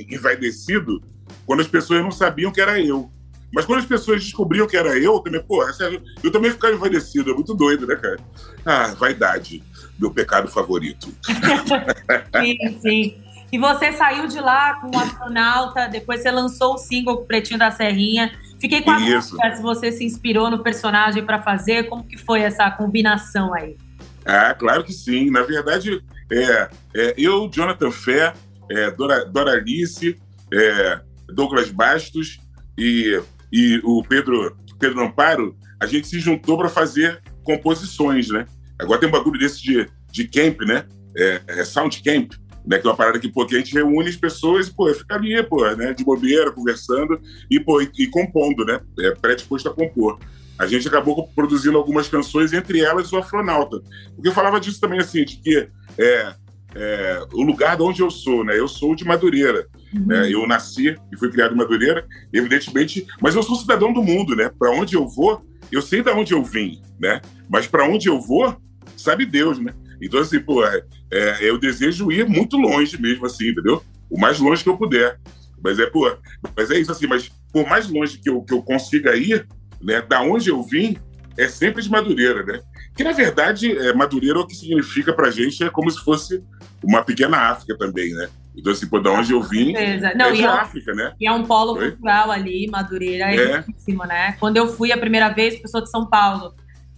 envaidecido 0.09 1.01
quando 1.45 1.61
as 1.61 1.67
pessoas 1.67 2.01
não 2.01 2.11
sabiam 2.11 2.51
que 2.51 2.59
era 2.59 2.81
eu. 2.81 3.09
Mas 3.53 3.65
quando 3.65 3.79
as 3.79 3.85
pessoas 3.85 4.21
descobriam 4.21 4.67
que 4.67 4.75
era 4.75 4.97
eu, 4.97 5.19
também, 5.19 5.41
Sérgio, 5.73 6.03
eu 6.21 6.31
também 6.31 6.51
ficava 6.51 6.73
envaidecido, 6.73 7.31
é 7.31 7.33
muito 7.33 7.53
doido, 7.53 7.87
né, 7.87 7.95
cara? 7.95 8.17
Ah, 8.65 8.93
vaidade, 8.95 9.63
meu 9.99 10.11
pecado 10.11 10.47
favorito. 10.47 11.13
sim, 12.41 12.79
sim. 12.81 13.25
E 13.51 13.57
você 13.57 13.91
saiu 13.93 14.27
de 14.27 14.39
lá 14.39 14.75
com 14.75 14.95
o 14.95 14.99
astronauta, 14.99 15.87
depois 15.87 16.21
você 16.21 16.31
lançou 16.31 16.73
o 16.73 16.77
single 16.77 17.25
Pretinho 17.25 17.59
da 17.59 17.71
Serrinha. 17.71 18.31
Fiquei 18.59 18.81
com 18.81 18.91
a 18.91 18.97
dúvida 18.97 19.55
se 19.55 19.61
você 19.61 19.91
se 19.91 20.03
inspirou 20.03 20.49
no 20.49 20.63
personagem 20.63 21.23
para 21.25 21.41
fazer, 21.41 21.87
como 21.87 22.03
que 22.03 22.17
foi 22.17 22.41
essa 22.41 22.69
combinação 22.71 23.53
aí? 23.53 23.77
Ah, 24.25 24.53
claro 24.53 24.83
que 24.83 24.91
sim. 24.91 25.29
Na 25.29 25.43
verdade, 25.43 26.03
é, 26.31 26.69
é 26.95 27.13
eu, 27.17 27.49
Jonathan 27.49 27.91
Fé, 27.91 28.33
é, 28.69 28.91
Dora, 28.91 29.23
Dora 29.25 29.51
Alice, 29.51 30.19
é, 30.51 30.99
Douglas 31.27 31.69
Bastos 31.69 32.39
e, 32.77 33.21
e 33.51 33.79
o 33.83 34.03
Pedro, 34.03 34.57
Pedro 34.79 35.03
Amparo, 35.03 35.55
a 35.79 35.85
gente 35.85 36.07
se 36.07 36.19
juntou 36.19 36.57
para 36.57 36.69
fazer 36.69 37.21
composições, 37.43 38.29
né? 38.29 38.45
Agora 38.79 38.99
tem 38.99 39.09
um 39.09 39.11
bagulho 39.11 39.39
desse 39.39 39.61
de, 39.61 39.87
de 40.11 40.27
camp, 40.27 40.61
né? 40.61 40.85
É, 41.17 41.41
é 41.47 41.65
sound 41.65 42.01
camp, 42.03 42.33
né? 42.65 42.77
Que 42.77 42.87
é 42.87 42.89
uma 42.89 42.95
parada 42.95 43.19
que, 43.19 43.29
pô, 43.29 43.45
que 43.45 43.55
a 43.55 43.59
gente 43.59 43.73
reúne 43.73 44.09
as 44.09 44.15
pessoas 44.15 44.67
e, 44.67 44.73
pô, 44.73 44.93
fica 44.93 45.15
ali, 45.15 45.41
pô, 45.43 45.69
né? 45.75 45.93
De 45.93 46.03
bobeira, 46.03 46.51
conversando 46.51 47.19
e, 47.49 47.59
pô, 47.59 47.81
e, 47.81 47.89
e 47.97 48.07
compondo, 48.07 48.65
né? 48.65 48.79
É 48.99 49.11
predisposto 49.11 49.69
a 49.69 49.73
compor. 49.73 50.19
A 50.57 50.65
gente 50.65 50.87
acabou 50.87 51.27
produzindo 51.35 51.77
algumas 51.77 52.07
canções, 52.07 52.53
entre 52.53 52.79
elas 52.79 53.11
o 53.11 53.17
Afronauta. 53.17 53.81
Porque 54.15 54.29
eu 54.29 54.33
falava 54.33 54.59
disso 54.59 54.79
também, 54.79 54.99
assim, 54.99 55.25
de 55.25 55.37
que 55.37 55.67
é, 55.97 56.33
é, 56.75 57.27
o 57.33 57.41
lugar 57.41 57.75
de 57.75 57.83
onde 57.83 58.01
eu 58.01 58.09
sou, 58.09 58.43
né? 58.43 58.57
Eu 58.57 58.67
sou 58.67 58.95
de 58.95 59.05
Madureira. 59.05 59.67
Uhum. 59.93 60.05
Né? 60.05 60.31
Eu 60.31 60.47
nasci 60.47 60.95
e 61.11 61.17
fui 61.17 61.29
criado 61.29 61.53
em 61.53 61.57
Madureira, 61.57 62.05
evidentemente, 62.33 63.05
mas 63.21 63.35
eu 63.35 63.43
sou 63.43 63.55
cidadão 63.55 63.91
do 63.93 64.03
mundo, 64.03 64.35
né? 64.35 64.49
Para 64.57 64.71
onde 64.71 64.95
eu 64.95 65.07
vou, 65.07 65.45
eu 65.71 65.81
sei 65.81 66.01
de 66.01 66.09
onde 66.11 66.33
eu 66.33 66.43
vim, 66.43 66.81
né? 66.99 67.21
Mas 67.49 67.67
para 67.67 67.87
onde 67.87 68.07
eu 68.07 68.19
vou, 68.19 68.55
sabe 68.97 69.25
Deus, 69.25 69.59
né? 69.59 69.73
Então, 70.01 70.19
assim, 70.19 70.39
pô, 70.39 70.65
é, 70.65 70.83
é, 71.11 71.49
eu 71.49 71.57
desejo 71.57 72.11
ir 72.11 72.27
muito 72.27 72.57
longe 72.57 72.99
mesmo, 73.01 73.25
assim, 73.25 73.49
entendeu? 73.49 73.83
O 74.09 74.19
mais 74.19 74.39
longe 74.39 74.63
que 74.63 74.69
eu 74.69 74.77
puder. 74.77 75.19
Mas 75.63 75.79
é, 75.79 75.85
pô, 75.85 76.15
mas 76.55 76.69
é 76.69 76.77
isso, 76.77 76.91
assim, 76.91 77.07
mas 77.07 77.31
por 77.51 77.67
mais 77.67 77.89
longe 77.89 78.19
que 78.19 78.29
eu, 78.29 78.41
que 78.43 78.53
eu 78.53 78.61
consiga 78.61 79.15
ir, 79.15 79.47
né, 79.81 80.01
da 80.01 80.21
onde 80.21 80.49
eu 80.49 80.61
vim, 80.61 80.97
é 81.37 81.47
sempre 81.47 81.81
de 81.81 81.89
Madureira, 81.89 82.43
né? 82.43 82.61
Que, 82.95 83.03
na 83.03 83.11
verdade, 83.11 83.77
é, 83.77 83.93
Madureira, 83.93 84.39
o 84.39 84.47
que 84.47 84.55
significa 84.55 85.13
pra 85.13 85.29
gente 85.29 85.63
é 85.63 85.69
como 85.69 85.89
se 85.89 85.99
fosse 86.03 86.43
uma 86.83 87.03
pequena 87.03 87.49
África 87.49 87.77
também, 87.77 88.13
né? 88.13 88.29
Então, 88.55 88.71
assim, 88.71 88.87
pô, 88.87 88.99
da 88.99 89.11
onde 89.11 89.33
eu 89.33 89.41
vim, 89.41 89.73
Não, 90.15 90.27
é 90.27 90.31
de 90.31 90.43
é 90.43 90.45
África, 90.45 90.93
né? 90.93 91.13
E 91.19 91.27
é 91.27 91.31
um 91.31 91.43
polo 91.43 91.75
cultural 91.75 92.31
ali, 92.31 92.67
Madureira, 92.67 93.25
é, 93.25 93.35
é. 93.35 93.63
né? 94.07 94.37
Quando 94.39 94.57
eu 94.57 94.67
fui 94.67 94.93
a 94.93 94.97
primeira 94.97 95.29
vez, 95.29 95.59
pessoa 95.59 95.83
de 95.83 95.89
São 95.89 96.05
Paulo, 96.05 96.53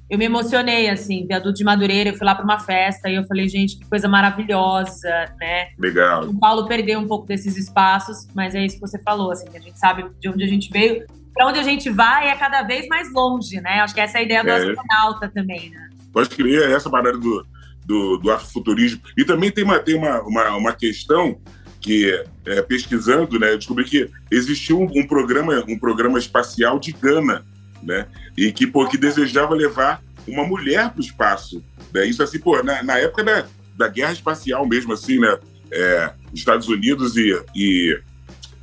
eu 0.09 0.17
me 0.17 0.25
emocionei, 0.25 0.89
assim, 0.89 1.25
viaduto 1.27 1.57
de 1.57 1.63
Madureira, 1.65 2.11
eu 2.11 2.15
fui 2.15 2.25
lá 2.25 2.33
para 2.33 2.43
uma 2.43 2.59
festa 2.59 3.09
e 3.09 3.15
eu 3.15 3.25
falei, 3.25 3.47
gente, 3.49 3.77
que 3.77 3.85
coisa 3.85 4.07
maravilhosa, 4.07 5.09
né? 5.39 5.69
Legal. 5.77 6.23
O 6.23 6.39
Paulo 6.39 6.65
perdeu 6.65 6.99
um 6.99 7.07
pouco 7.07 7.27
desses 7.27 7.57
espaços, 7.57 8.25
mas 8.33 8.55
é 8.55 8.65
isso 8.65 8.75
que 8.75 8.81
você 8.81 8.97
falou, 8.99 9.31
assim, 9.31 9.49
que 9.49 9.57
a 9.57 9.61
gente 9.61 9.77
sabe 9.77 10.05
de 10.19 10.29
onde 10.29 10.43
a 10.43 10.47
gente 10.47 10.71
veio, 10.71 11.05
para 11.33 11.47
onde 11.47 11.59
a 11.59 11.63
gente 11.63 11.89
vai 11.89 12.29
é 12.29 12.35
cada 12.35 12.63
vez 12.63 12.87
mais 12.87 13.11
longe, 13.11 13.59
né? 13.59 13.81
Acho 13.81 13.93
que 13.93 13.99
essa 13.99 14.17
é 14.17 14.21
a 14.21 14.23
ideia 14.23 14.43
do 14.43 14.49
é. 14.49 14.55
astronauta 14.55 15.29
também, 15.29 15.69
né? 15.71 15.89
Pode 16.13 16.29
crer, 16.29 16.71
essa 16.71 16.89
parada 16.89 17.17
do, 17.17 17.45
do, 17.85 18.17
do 18.17 18.31
afrofuturismo. 18.31 19.01
E 19.17 19.25
também 19.25 19.51
tem 19.51 19.65
uma, 19.65 19.77
tem 19.79 19.95
uma, 19.95 20.21
uma, 20.21 20.55
uma 20.55 20.73
questão 20.73 21.37
que, 21.81 22.23
é, 22.45 22.61
pesquisando, 22.61 23.37
né, 23.37 23.51
eu 23.51 23.57
descobri 23.57 23.83
que 23.83 24.09
existiu 24.31 24.79
um, 24.79 24.89
um 24.95 25.05
programa, 25.05 25.63
um 25.67 25.77
programa 25.77 26.17
espacial 26.17 26.79
de 26.79 26.91
Gana, 26.93 27.45
né? 27.81 28.07
E 28.35 28.51
que, 28.51 28.67
pô, 28.67 28.87
que 28.87 28.97
desejava 28.97 29.55
levar 29.55 30.01
uma 30.27 30.45
mulher 30.45 30.89
para 30.89 30.99
o 30.99 31.03
espaço. 31.03 31.63
Né? 31.93 32.05
Isso 32.05 32.21
assim, 32.21 32.39
pô, 32.39 32.61
na, 32.61 32.83
na 32.83 32.97
época 32.99 33.23
da, 33.23 33.45
da 33.75 33.87
guerra 33.87 34.13
espacial 34.13 34.65
mesmo, 34.67 34.93
assim, 34.93 35.19
né? 35.19 35.37
É, 35.69 36.11
Estados 36.33 36.69
Unidos 36.69 37.17
e, 37.17 37.37
e 37.53 37.99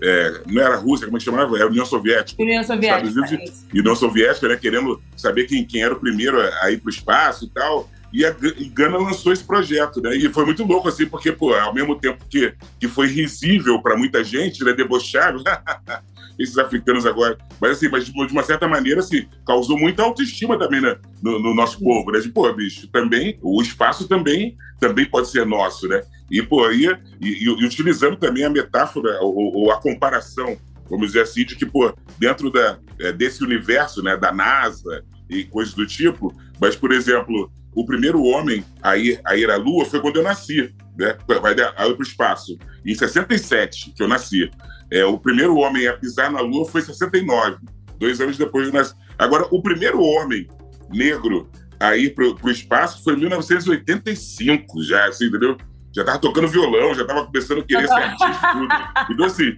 é, 0.01 0.41
não 0.47 0.63
era 0.63 0.75
a 0.75 0.79
Rússia, 0.79 1.07
como 1.07 1.17
é 1.17 1.19
que 1.19 1.25
chamava? 1.25 1.57
Era 1.57 1.67
a 1.67 1.69
União 1.69 1.85
Soviética. 1.85 2.43
União 2.43 2.63
Soviética. 2.65 3.09
Estados 3.09 3.33
Unidos 3.33 3.65
e 3.73 3.81
União 3.81 3.97
Soviética, 3.97 4.49
né? 4.49 4.57
Querendo 4.57 5.03
saber 5.17 5.45
quem, 5.45 5.65
quem 5.65 5.83
era 5.83 5.95
o 5.95 6.01
primeiro 6.01 6.41
a 6.41 6.71
ir 6.71 6.79
para 6.79 6.89
o 6.89 6.91
espaço 6.91 7.45
e 7.45 7.49
tal. 7.49 7.91
E 8.13 8.25
a 8.25 8.35
e 8.57 8.69
Gana 8.69 8.97
lançou 8.97 9.33
esse 9.33 9.43
projeto, 9.43 10.01
né? 10.01 10.17
E 10.17 10.29
foi 10.29 10.45
muito 10.45 10.65
louco, 10.65 10.89
assim, 10.89 11.07
porque, 11.07 11.33
pô, 11.33 11.53
ao 11.55 11.75
mesmo 11.75 11.97
tempo 11.97 12.25
que, 12.29 12.55
que 12.79 12.87
foi 12.87 13.09
risível 13.09 13.81
para 13.83 13.97
muita 13.97 14.23
gente, 14.23 14.63
né? 14.65 14.73
Debochado, 14.73 15.43
esses 16.39 16.59
africanos 16.59 17.07
agora. 17.07 17.39
Mas, 17.61 17.73
assim, 17.73 17.89
mas 17.89 18.05
de 18.05 18.13
uma 18.13 18.43
certa 18.43 18.67
maneira, 18.67 19.01
assim, 19.01 19.27
causou 19.47 19.79
muita 19.79 20.03
autoestima 20.03 20.59
também 20.59 20.81
né? 20.81 20.97
no, 21.23 21.39
no 21.39 21.55
nosso 21.55 21.79
povo, 21.81 22.11
né? 22.11 22.21
De, 22.21 22.29
pô, 22.29 22.53
bicho, 22.53 22.89
também, 22.89 23.39
o 23.43 23.61
espaço 23.63 24.09
também, 24.09 24.57
também 24.81 25.07
pode 25.07 25.29
ser 25.29 25.47
nosso, 25.47 25.89
né? 25.89 26.03
E, 26.31 26.43
pô, 26.43 26.65
aí, 26.65 26.87
e, 27.21 27.29
e, 27.29 27.45
e 27.45 27.65
utilizando 27.65 28.17
também 28.17 28.45
a 28.45 28.51
metáfora 28.51 29.21
ou, 29.21 29.55
ou, 29.55 29.71
a 29.71 29.81
comparação, 29.81 30.57
vamos 30.89 31.09
dizer 31.09 31.23
assim, 31.23 31.45
de 31.45 31.57
que, 31.57 31.67
pô, 31.67 31.95
dentro 32.19 32.51
da, 32.51 32.79
é, 33.01 33.13
desse 33.13 33.43
universo, 33.45 34.03
né, 34.03 34.17
da 34.17 34.33
NASA 34.33 35.05
e 35.29 35.45
coisas 35.45 35.75
do 35.75 35.87
tipo, 35.87 36.35
mas, 36.61 36.77
por 36.77 36.93
exemplo, 36.93 37.51
o 37.75 37.85
primeiro 37.85 38.23
homem 38.23 38.65
a 38.83 38.97
ir, 38.97 39.21
a 39.25 39.37
ir 39.37 39.51
à 39.51 39.57
Lua 39.57 39.85
foi 39.85 40.01
quando 40.01 40.17
eu 40.17 40.23
nasci, 40.23 40.73
né? 40.97 41.17
Vai 41.27 41.55
para 41.55 41.99
o 41.99 42.03
espaço. 42.03 42.57
Em 42.87 42.95
67, 42.95 43.93
que 43.93 44.03
eu 44.03 44.09
nasci. 44.09 44.51
É, 44.95 45.05
o 45.05 45.19
primeiro 45.19 45.57
homem 45.57 45.89
a 45.89 45.93
pisar 45.95 46.31
na 46.31 46.41
Lua 46.41 46.65
foi 46.65 46.81
em 46.81 46.85
69, 46.85 47.57
dois 47.99 48.21
anos 48.21 48.39
depois 48.39 48.73
nascer. 48.73 48.95
Agora, 49.19 49.45
o 49.51 49.61
primeiro 49.61 50.01
homem 50.01 50.47
negro 50.89 51.51
a 51.81 51.97
ir 51.97 52.15
para 52.15 52.25
o 52.25 52.51
espaço 52.51 53.03
foi 53.03 53.15
em 53.15 53.19
1985, 53.19 54.85
já, 54.85 55.09
assim, 55.09 55.27
entendeu? 55.27 55.59
Já 55.93 56.03
estava 56.03 56.21
tocando 56.21 56.47
violão, 56.47 56.95
já 56.95 57.03
estava 57.03 57.27
começando 57.27 57.59
a 57.59 57.65
querer 57.65 57.89
ser 57.89 57.95
artista 57.99 58.53
tudo. 58.53 58.69
Então, 59.11 59.27
assim, 59.27 59.57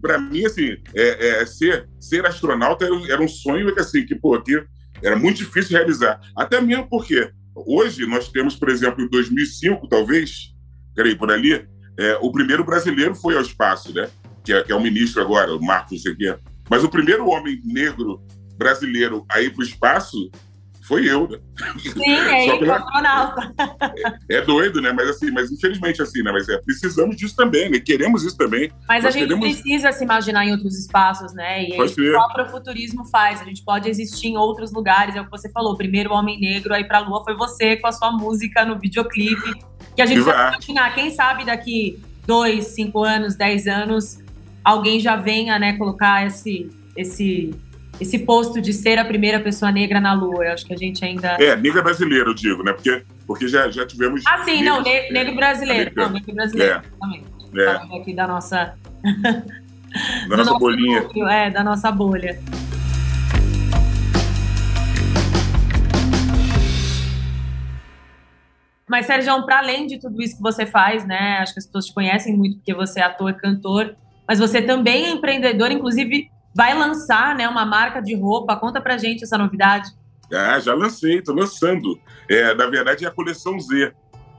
para 0.00 0.18
mim, 0.18 0.46
assim, 0.46 0.78
é, 0.94 1.42
é, 1.42 1.46
ser, 1.46 1.86
ser 2.00 2.24
astronauta 2.24 2.86
era, 2.86 3.12
era 3.12 3.22
um 3.22 3.28
sonho 3.28 3.78
assim, 3.78 4.06
que, 4.06 4.14
pô, 4.14 4.40
que 4.40 4.64
era 5.02 5.16
muito 5.16 5.36
difícil 5.36 5.76
realizar. 5.76 6.18
Até 6.34 6.62
mesmo 6.62 6.88
porque 6.88 7.30
hoje 7.54 8.06
nós 8.06 8.30
temos, 8.30 8.56
por 8.56 8.70
exemplo, 8.70 9.04
em 9.04 9.08
2005, 9.10 9.86
talvez, 9.86 10.54
peraí, 10.94 11.14
por 11.14 11.30
ali, 11.30 11.68
é, 11.98 12.16
o 12.22 12.32
primeiro 12.32 12.64
brasileiro 12.64 13.14
foi 13.14 13.36
ao 13.36 13.42
espaço, 13.42 13.92
né? 13.92 14.08
Que 14.46 14.52
é, 14.52 14.62
que 14.62 14.70
é 14.70 14.76
o 14.76 14.80
ministro 14.80 15.20
agora, 15.20 15.52
o 15.52 15.60
Marcos, 15.60 15.92
não 15.92 15.98
sei 15.98 16.12
o 16.12 16.16
quê. 16.16 16.36
Mas 16.70 16.84
o 16.84 16.88
primeiro 16.88 17.28
homem 17.28 17.60
negro 17.64 18.22
brasileiro 18.56 19.26
a 19.28 19.42
ir 19.42 19.50
para 19.50 19.60
o 19.60 19.64
espaço 19.64 20.30
foi 20.86 21.04
eu, 21.10 21.28
né? 21.28 21.38
Sim, 21.80 22.12
é 22.14 22.32
aí, 22.32 22.50
astronauta. 22.70 23.52
É, 24.30 24.36
é, 24.36 24.40
doido, 24.40 24.80
né? 24.80 24.92
Mas 24.92 25.08
assim, 25.08 25.32
mas 25.32 25.50
infelizmente 25.50 26.00
assim, 26.00 26.22
né? 26.22 26.30
Mas 26.30 26.48
é, 26.48 26.58
precisamos 26.58 27.16
disso 27.16 27.34
também, 27.34 27.68
né? 27.68 27.80
Queremos 27.80 28.22
isso 28.22 28.36
também. 28.36 28.70
Mas 28.86 29.04
a 29.04 29.10
gente 29.10 29.26
queremos... 29.26 29.48
precisa 29.48 29.90
se 29.90 30.04
imaginar 30.04 30.46
em 30.46 30.52
outros 30.52 30.78
espaços, 30.78 31.34
né? 31.34 31.64
E 31.64 31.76
o 31.76 32.20
afrofuturismo 32.20 33.04
faz. 33.06 33.40
A 33.40 33.44
gente 33.44 33.64
pode 33.64 33.90
existir 33.90 34.28
em 34.28 34.36
outros 34.36 34.72
lugares. 34.72 35.16
É 35.16 35.20
o 35.20 35.24
que 35.24 35.30
você 35.30 35.50
falou. 35.50 35.72
O 35.72 35.76
primeiro 35.76 36.12
homem 36.12 36.38
negro 36.38 36.72
aí 36.72 36.84
pra 36.84 37.00
Lua 37.00 37.24
foi 37.24 37.36
você 37.36 37.76
com 37.76 37.88
a 37.88 37.92
sua 37.92 38.12
música 38.12 38.64
no 38.64 38.78
videoclipe. 38.78 39.54
Que 39.96 40.02
a 40.02 40.06
gente 40.06 40.20
vai 40.20 40.52
imaginar. 40.52 40.94
Quem 40.94 41.10
sabe 41.10 41.44
daqui 41.44 42.00
dois, 42.24 42.66
cinco 42.68 43.02
anos, 43.02 43.34
dez 43.34 43.66
anos, 43.66 44.20
alguém 44.66 44.98
já 44.98 45.14
venha, 45.14 45.58
né, 45.60 45.74
colocar 45.74 46.26
esse, 46.26 46.68
esse 46.96 47.54
esse 47.98 48.18
posto 48.18 48.60
de 48.60 48.74
ser 48.74 48.98
a 48.98 49.04
primeira 49.06 49.40
pessoa 49.40 49.72
negra 49.72 49.98
na 50.00 50.12
Lua. 50.12 50.44
Eu 50.44 50.52
acho 50.52 50.66
que 50.66 50.74
a 50.74 50.76
gente 50.76 51.02
ainda. 51.02 51.36
É, 51.40 51.56
negra 51.56 51.80
brasileira, 51.80 52.28
eu 52.28 52.34
digo, 52.34 52.62
né? 52.62 52.74
Porque, 52.74 53.02
porque 53.26 53.48
já, 53.48 53.70
já 53.70 53.86
tivemos. 53.86 54.22
Ah, 54.26 54.44
sim, 54.44 54.62
não, 54.62 54.82
ne 54.82 55.10
negro 55.10 55.34
brasileiro. 55.34 55.92
Não, 55.94 56.10
negro 56.10 56.34
brasileiro, 56.34 56.74
é. 56.74 56.82
também. 57.00 57.24
É. 57.56 57.74
Falando 57.74 57.96
aqui 57.96 58.12
da 58.12 58.26
nossa. 58.26 58.74
da 60.28 60.36
nossa 60.36 60.58
bolinha. 60.58 61.02
Núcleo, 61.02 61.26
é, 61.26 61.48
da 61.48 61.64
nossa 61.64 61.90
bolha. 61.90 62.38
Mas, 68.86 69.06
Sérgio, 69.06 69.42
para 69.46 69.58
além 69.58 69.86
de 69.86 69.98
tudo 69.98 70.20
isso 70.22 70.36
que 70.36 70.42
você 70.42 70.66
faz, 70.66 71.06
né? 71.06 71.38
Acho 71.38 71.54
que 71.54 71.60
as 71.60 71.66
pessoas 71.66 71.86
te 71.86 71.94
conhecem 71.94 72.36
muito 72.36 72.56
porque 72.56 72.74
você 72.74 73.00
é 73.00 73.04
ator 73.04 73.30
e 73.30 73.34
cantor, 73.34 73.96
mas 74.26 74.38
você 74.38 74.62
também 74.62 75.06
é 75.06 75.10
empreendedor, 75.10 75.70
inclusive 75.70 76.30
vai 76.54 76.76
lançar 76.76 77.36
né, 77.36 77.48
uma 77.48 77.66
marca 77.66 78.00
de 78.00 78.14
roupa. 78.14 78.56
Conta 78.56 78.80
pra 78.80 78.96
gente 78.96 79.22
essa 79.22 79.36
novidade. 79.36 79.90
Ah, 80.32 80.58
já 80.58 80.74
lancei, 80.74 81.18
estou 81.18 81.34
lançando. 81.34 81.98
É, 82.28 82.54
na 82.54 82.66
verdade, 82.66 83.04
é 83.04 83.08
a 83.08 83.10
coleção 83.10 83.60
Z. 83.60 83.92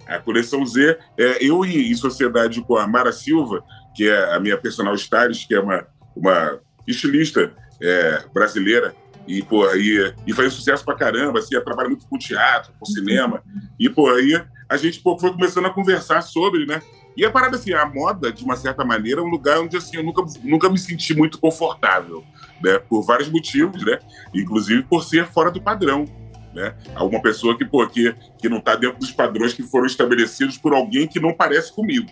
A 0.07 0.19
coleção 0.19 0.65
Z, 0.65 0.97
é, 1.17 1.45
eu 1.45 1.63
em 1.65 1.93
sociedade 1.93 2.61
com 2.61 2.77
a 2.77 2.87
Mara 2.87 3.11
Silva, 3.11 3.63
que 3.95 4.07
é 4.07 4.33
a 4.33 4.39
minha 4.39 4.57
personal 4.57 4.95
stylist, 4.95 5.47
que 5.47 5.53
é 5.53 5.59
uma, 5.59 5.85
uma 6.15 6.59
estilista 6.87 7.53
é, 7.81 8.23
brasileira, 8.33 8.95
e, 9.27 9.43
pô, 9.43 9.69
e, 9.75 10.13
e 10.25 10.33
faz 10.33 10.53
sucesso 10.53 10.85
pra 10.85 10.95
caramba, 10.95 11.39
assim, 11.39 11.59
trabalha 11.61 11.89
muito 11.89 12.07
com 12.07 12.17
teatro, 12.17 12.71
com 12.79 12.85
cinema, 12.85 13.43
e, 13.77 13.89
pô, 13.89 14.09
aí 14.09 14.41
a 14.69 14.77
gente 14.77 15.01
pô, 15.01 15.19
foi 15.19 15.31
começando 15.31 15.65
a 15.65 15.73
conversar 15.73 16.21
sobre, 16.21 16.65
né, 16.65 16.81
e 17.17 17.25
a 17.25 17.31
parada, 17.31 17.55
assim, 17.55 17.73
a 17.73 17.83
moda, 17.83 18.31
de 18.31 18.43
uma 18.43 18.55
certa 18.55 18.85
maneira, 18.85 19.21
é 19.21 19.23
um 19.23 19.27
lugar 19.27 19.59
onde, 19.59 19.75
assim, 19.75 19.97
eu 19.97 20.03
nunca, 20.03 20.23
nunca 20.43 20.69
me 20.69 20.77
senti 20.77 21.15
muito 21.15 21.39
confortável, 21.39 22.23
né? 22.61 22.77
Por 22.77 23.01
vários 23.01 23.27
motivos, 23.27 23.83
né? 23.83 23.97
Inclusive 24.35 24.83
por 24.83 25.03
ser 25.03 25.25
fora 25.25 25.49
do 25.49 25.59
padrão, 25.59 26.05
né? 26.53 26.75
Alguma 26.93 27.19
pessoa 27.19 27.57
que, 27.57 27.65
pô, 27.65 27.87
que, 27.87 28.13
que 28.37 28.47
não 28.47 28.59
está 28.59 28.75
dentro 28.75 28.99
dos 28.99 29.11
padrões 29.11 29.51
que 29.51 29.63
foram 29.63 29.87
estabelecidos 29.87 30.59
por 30.59 30.73
alguém 30.73 31.07
que 31.07 31.19
não 31.19 31.33
parece 31.33 31.73
comigo, 31.73 32.07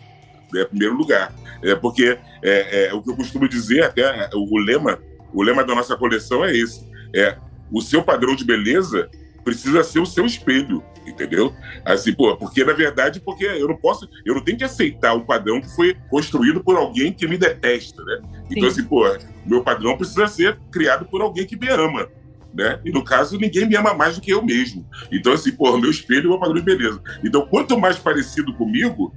né? 0.52 0.64
Em 0.64 0.66
primeiro 0.66 0.96
lugar. 0.96 1.32
É 1.62 1.76
porque 1.76 2.18
é, 2.42 2.88
é, 2.88 2.94
o 2.96 3.00
que 3.00 3.12
eu 3.12 3.16
costumo 3.16 3.48
dizer, 3.48 3.84
até 3.84 4.32
o 4.34 4.58
lema, 4.58 4.98
o 5.32 5.44
lema 5.44 5.64
da 5.64 5.76
nossa 5.76 5.96
coleção 5.96 6.44
é 6.44 6.52
esse, 6.52 6.84
é 7.14 7.38
o 7.72 7.80
seu 7.80 8.02
padrão 8.02 8.36
de 8.36 8.44
beleza 8.44 9.08
precisa 9.44 9.84
ser 9.84 10.00
o 10.00 10.06
seu 10.06 10.26
espelho, 10.26 10.84
entendeu? 11.06 11.54
Assim, 11.84 12.14
pô, 12.14 12.36
porque 12.36 12.64
na 12.64 12.74
verdade, 12.74 13.20
porque 13.20 13.46
eu 13.46 13.68
não 13.68 13.78
posso, 13.78 14.10
eu 14.26 14.36
não 14.36 14.42
tenho 14.42 14.58
que 14.58 14.64
aceitar 14.64 15.16
um 15.16 15.26
padrão 15.26 15.62
que 15.62 15.74
foi 15.76 15.96
construído 16.10 16.64
por 16.64 16.76
alguém 16.76 17.14
que 17.14 17.28
me 17.28 17.38
detesta, 17.38 18.04
né? 18.04 18.22
Então, 18.50 18.64
Sim. 18.64 18.68
assim, 18.68 18.84
pô, 18.84 19.06
meu 19.46 19.64
padrão 19.64 19.98
precisa 19.98 20.28
ser 20.28 20.60
criado 20.72 21.06
por 21.06 21.22
alguém 21.22 21.46
que 21.46 21.58
me 21.58 21.70
ama. 21.70 22.08
Né? 22.54 22.80
E 22.86 22.92
no 22.92 23.04
caso, 23.04 23.38
ninguém 23.38 23.68
me 23.68 23.76
ama 23.76 23.94
mais 23.94 24.16
do 24.16 24.22
que 24.22 24.32
eu 24.32 24.42
mesmo. 24.42 24.88
Então, 25.12 25.34
assim, 25.34 25.52
pô, 25.52 25.78
meu 25.78 25.92
espelho 25.92 26.28
é 26.28 26.30
meu 26.30 26.40
padrão 26.40 26.56
de 26.56 26.62
beleza. 26.62 27.02
Então, 27.22 27.46
quanto 27.46 27.78
mais 27.78 27.98
parecido 27.98 28.54
comigo, 28.54 29.14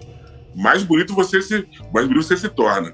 mais 0.56 0.82
bonito 0.82 1.14
você 1.14 1.40
se, 1.40 1.64
mais 1.94 2.08
bonito 2.08 2.24
você 2.24 2.36
se 2.36 2.48
torna. 2.48 2.92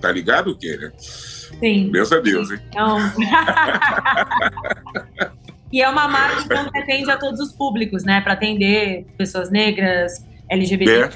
Tá 0.00 0.10
ligado, 0.10 0.56
Kéria? 0.56 0.94
Sim. 0.96 1.90
Deus 1.92 2.10
a 2.10 2.20
Deus, 2.20 2.50
hein? 2.50 2.58
Então... 2.68 2.98
E 5.72 5.80
é 5.80 5.88
uma 5.88 6.06
marca 6.06 6.70
que 6.70 6.78
atende 6.78 7.10
a 7.10 7.16
todos 7.16 7.40
os 7.40 7.52
públicos, 7.52 8.04
né? 8.04 8.20
Para 8.20 8.34
atender 8.34 9.06
pessoas 9.16 9.50
negras, 9.50 10.26
LGBT, 10.50 10.90
é. 10.90 11.08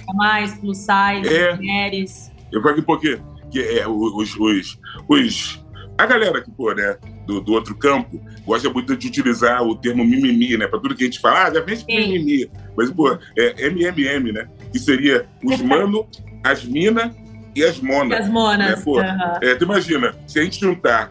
plus 0.60 0.78
size, 0.78 1.34
é. 1.34 1.54
mulheres. 1.54 2.32
Eu 2.50 2.62
falo 2.62 2.82
porque 2.82 3.20
que 3.50 3.60
é, 3.60 3.86
os, 3.86 4.34
os, 4.38 4.78
os, 5.08 5.64
a 5.98 6.06
galera 6.06 6.42
que, 6.42 6.50
pô, 6.50 6.72
né, 6.72 6.96
do, 7.26 7.40
do 7.40 7.52
outro 7.52 7.74
campo, 7.76 8.20
gosta 8.44 8.70
muito 8.70 8.96
de 8.96 9.08
utilizar 9.08 9.62
o 9.62 9.76
termo 9.76 10.04
mimimi, 10.04 10.56
né? 10.56 10.66
Para 10.66 10.80
tudo 10.80 10.94
que 10.94 11.04
a 11.04 11.06
gente 11.06 11.20
fala, 11.20 11.44
ah, 11.44 11.54
já 11.54 11.60
vem 11.60 11.78
mimimi. 11.86 12.50
Mas, 12.76 12.90
pô, 12.90 13.18
é 13.36 13.68
MMM, 13.68 14.32
né? 14.32 14.48
Que 14.72 14.78
seria 14.78 15.26
os 15.44 15.60
mano, 15.62 16.06
as 16.42 16.64
mina 16.64 17.14
e 17.54 17.62
as 17.62 17.78
monas. 17.80 18.18
E 18.18 18.22
as 18.22 18.28
monas. 18.28 18.78
Né? 18.78 18.82
Pô, 18.84 19.00
uhum. 19.00 19.38
é, 19.42 19.54
tu 19.54 19.64
imagina, 19.64 20.14
se 20.26 20.38
a 20.38 20.42
gente 20.42 20.60
juntar 20.60 21.10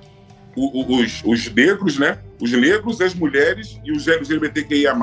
os, 0.56 1.22
os 1.26 1.54
negros, 1.54 2.00
né? 2.00 2.18
Os 2.42 2.52
negros, 2.52 3.02
as 3.02 3.14
mulheres 3.14 3.80
e 3.84 3.92
os 3.92 4.08
LGBTQIA+. 4.08 4.96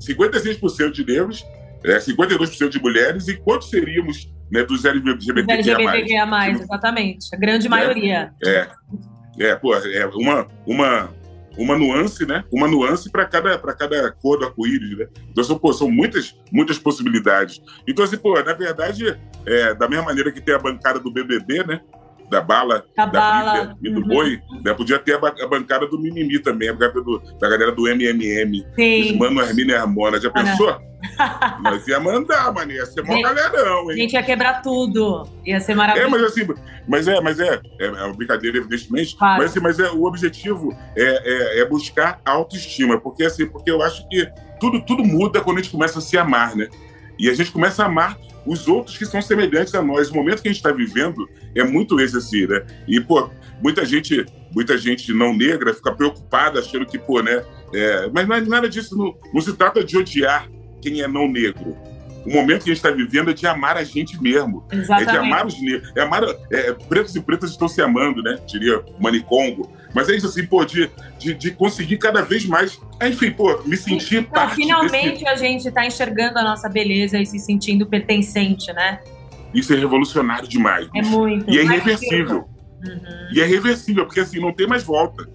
56% 0.00 0.90
de 0.90 1.06
negros, 1.06 1.44
é, 1.84 1.98
52% 1.98 2.68
de 2.68 2.80
mulheres, 2.80 3.28
e 3.28 3.36
quantos 3.36 3.70
seríamos 3.70 4.32
né, 4.50 4.64
dos 4.64 4.84
LGBTQIA+. 4.84 5.54
LGBTQIA+, 5.54 6.50
exatamente. 6.50 7.34
A 7.34 7.38
grande 7.38 7.66
é, 7.66 7.70
maioria. 7.70 8.32
É, 8.44 8.68
é, 9.38 9.56
pô, 9.56 9.74
é 9.74 10.06
uma, 10.06 10.46
uma, 10.66 11.14
uma 11.56 11.76
nuance, 11.76 12.26
né? 12.26 12.44
Uma 12.52 12.68
nuance 12.68 13.10
para 13.10 13.24
cada, 13.24 13.58
cada 13.58 14.12
cor 14.12 14.38
do 14.38 14.46
arco-íris, 14.46 14.98
né? 14.98 15.06
Então, 15.30 15.44
são, 15.44 15.58
pô, 15.58 15.72
são 15.72 15.90
muitas, 15.90 16.36
muitas 16.52 16.78
possibilidades. 16.78 17.60
Então, 17.86 18.04
assim, 18.04 18.16
pô, 18.16 18.34
na 18.40 18.52
verdade, 18.52 19.18
é, 19.46 19.74
da 19.74 19.88
mesma 19.88 20.04
maneira 20.04 20.32
que 20.32 20.40
tem 20.40 20.54
a 20.54 20.58
bancada 20.58 20.98
do 21.00 21.12
BBB, 21.12 21.64
né? 21.64 21.80
Da 22.30 22.40
bala, 22.40 22.84
da, 22.96 23.06
da 23.06 23.20
bala. 23.20 23.76
e 23.82 23.90
do 23.90 24.00
uhum. 24.00 24.08
boi, 24.08 24.40
né? 24.64 24.74
Podia 24.74 24.98
ter 24.98 25.14
a, 25.14 25.46
bancada 25.46 25.86
do 25.86 25.98
mimimi 25.98 26.38
também, 26.38 26.68
a 26.68 26.72
bancada 26.72 27.00
do, 27.02 27.18
da 27.38 27.48
galera 27.48 27.72
do 27.72 27.86
MMM. 27.88 28.64
Sim. 28.74 29.12
Os 29.12 29.16
Mano 29.18 29.40
Hermina 29.40 29.72
e 29.72 29.76
Harmona. 29.76 30.20
Já 30.20 30.30
pensou? 30.30 30.76
Nós 31.62 31.86
ia 31.86 32.00
mandar, 32.00 32.52
mano. 32.52 32.72
Ia 32.72 32.86
ser 32.86 33.02
mó 33.02 33.20
galerão, 33.20 33.90
hein? 33.90 33.98
A 33.98 34.00
gente 34.00 34.12
ia 34.14 34.22
quebrar 34.22 34.62
tudo. 34.62 35.28
Ia 35.44 35.60
ser 35.60 35.74
maravilhoso. 35.74 36.14
É, 36.14 36.18
mas 36.18 36.30
assim, 36.30 36.46
mas 36.88 37.08
é, 37.08 37.20
mas 37.20 37.40
é, 37.40 37.60
é, 37.78 37.86
é 37.86 37.90
uma 37.90 38.14
brincadeira, 38.14 38.58
evidentemente. 38.58 39.16
Claro. 39.16 39.42
Mas, 39.42 39.50
assim, 39.50 39.60
mas 39.60 39.78
é, 39.78 39.90
o 39.90 40.04
objetivo 40.04 40.76
é, 40.96 41.02
é, 41.02 41.60
é 41.60 41.64
buscar 41.66 42.20
autoestima. 42.24 42.98
Porque, 43.00 43.24
assim, 43.24 43.46
porque 43.46 43.70
eu 43.70 43.82
acho 43.82 44.08
que 44.08 44.28
tudo, 44.58 44.80
tudo 44.80 45.04
muda 45.04 45.40
quando 45.40 45.58
a 45.58 45.62
gente 45.62 45.72
começa 45.72 45.98
a 45.98 46.02
se 46.02 46.16
amar, 46.16 46.56
né? 46.56 46.68
E 47.18 47.28
a 47.28 47.34
gente 47.34 47.50
começa 47.50 47.82
a 47.82 47.86
amar 47.86 48.18
os 48.46 48.68
outros 48.68 48.98
que 48.98 49.06
são 49.06 49.22
semelhantes 49.22 49.74
a 49.74 49.82
nós. 49.82 50.10
O 50.10 50.14
momento 50.14 50.42
que 50.42 50.48
a 50.48 50.52
gente 50.52 50.60
está 50.60 50.72
vivendo 50.72 51.28
é 51.54 51.64
muito 51.64 52.00
esse 52.00 52.16
assim, 52.16 52.46
né? 52.46 52.64
E, 52.86 53.00
pô, 53.00 53.30
muita 53.62 53.84
gente, 53.84 54.24
muita 54.52 54.76
gente 54.76 55.12
não 55.12 55.34
negra 55.34 55.72
fica 55.72 55.92
preocupada, 55.92 56.60
achando 56.60 56.86
que, 56.86 56.98
pô, 56.98 57.22
né? 57.22 57.44
É, 57.72 58.10
mas 58.12 58.28
não 58.28 58.36
é 58.36 58.40
nada 58.40 58.68
disso, 58.68 58.96
não, 58.96 59.14
não 59.32 59.40
se 59.40 59.52
trata 59.54 59.82
de 59.82 59.96
odiar 59.96 60.48
quem 60.80 61.00
é 61.00 61.08
não 61.08 61.28
negro. 61.28 61.76
O 62.26 62.32
momento 62.32 62.64
que 62.64 62.70
a 62.70 62.74
gente 62.74 62.84
está 62.84 62.90
vivendo 62.90 63.30
é 63.30 63.34
de 63.34 63.46
amar 63.46 63.76
a 63.76 63.84
gente 63.84 64.20
mesmo. 64.20 64.66
Exatamente. 64.72 65.08
É 65.08 65.12
de 65.12 65.18
amar 65.18 65.46
os 65.46 65.60
negros. 65.60 65.92
É 65.94 66.00
amar, 66.00 66.22
é, 66.50 66.72
pretos 66.72 67.14
e 67.14 67.20
pretas 67.20 67.50
estão 67.50 67.68
se 67.68 67.82
amando, 67.82 68.22
né? 68.22 68.38
Diria 68.46 68.82
Manicongo. 68.98 69.70
Mas 69.94 70.08
é 70.08 70.16
isso 70.16 70.26
assim, 70.26 70.44
pô, 70.44 70.64
de, 70.64 70.90
de, 71.18 71.34
de 71.34 71.50
conseguir 71.52 71.98
cada 71.98 72.20
vez 72.20 72.44
mais. 72.44 72.80
Enfim, 73.00 73.30
pô, 73.30 73.62
me 73.64 73.76
sentir 73.76 74.18
Sim, 74.18 74.22
parte. 74.24 74.56
Finalmente 74.56 75.20
desse... 75.20 75.28
a 75.28 75.36
gente 75.36 75.68
está 75.68 75.86
enxergando 75.86 76.38
a 76.38 76.42
nossa 76.42 76.68
beleza 76.68 77.18
e 77.18 77.24
se 77.24 77.38
sentindo 77.38 77.86
pertencente, 77.86 78.72
né? 78.72 78.98
Isso 79.54 79.72
é 79.72 79.76
revolucionário 79.76 80.48
demais. 80.48 80.88
É 80.94 81.02
muito. 81.02 81.48
E 81.48 81.58
é 81.58 81.62
irreversível. 81.62 82.48
Uhum. 82.84 83.28
E 83.32 83.40
é 83.40 83.46
irreversível, 83.46 84.04
porque 84.04 84.20
assim, 84.20 84.40
não 84.40 84.52
tem 84.52 84.66
mais 84.66 84.82
volta. 84.82 85.28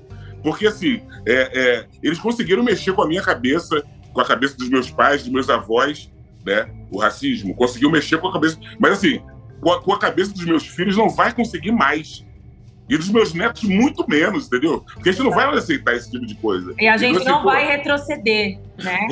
Porque 0.43 0.67
assim, 0.67 1.01
é, 1.25 1.33
é, 1.33 1.85
eles 2.03 2.19
conseguiram 2.19 2.61
mexer 2.61 2.93
com 2.93 3.01
a 3.01 3.07
minha 3.07 3.21
cabeça, 3.21 3.81
com 4.13 4.19
a 4.19 4.25
cabeça 4.25 4.57
dos 4.57 4.69
meus 4.69 4.91
pais, 4.91 5.23
dos 5.23 5.31
meus 5.31 5.49
avós, 5.49 6.11
né? 6.45 6.69
O 6.91 6.99
racismo. 6.99 7.55
Conseguiu 7.55 7.89
mexer 7.89 8.17
com 8.17 8.27
a 8.27 8.33
cabeça. 8.33 8.59
Mas 8.77 8.93
assim, 8.93 9.21
com 9.61 9.71
a, 9.71 9.81
com 9.81 9.93
a 9.93 9.99
cabeça 9.99 10.33
dos 10.33 10.43
meus 10.43 10.67
filhos 10.67 10.97
não 10.97 11.09
vai 11.09 11.33
conseguir 11.33 11.71
mais. 11.71 12.25
E 12.89 12.97
dos 12.97 13.09
meus 13.09 13.33
netos, 13.33 13.63
muito 13.63 14.03
menos, 14.09 14.47
entendeu? 14.47 14.83
Porque 14.93 15.09
a 15.09 15.11
gente 15.11 15.23
não 15.23 15.31
vai 15.31 15.45
aceitar 15.55 15.95
esse 15.95 16.09
tipo 16.09 16.25
de 16.25 16.33
coisa. 16.35 16.73
E 16.79 16.87
a 16.87 16.97
gente 16.97 17.11
então, 17.11 17.21
assim, 17.21 17.29
não 17.29 17.43
pô, 17.43 17.49
vai 17.49 17.67
retroceder, 17.67 18.59
né? 18.83 19.07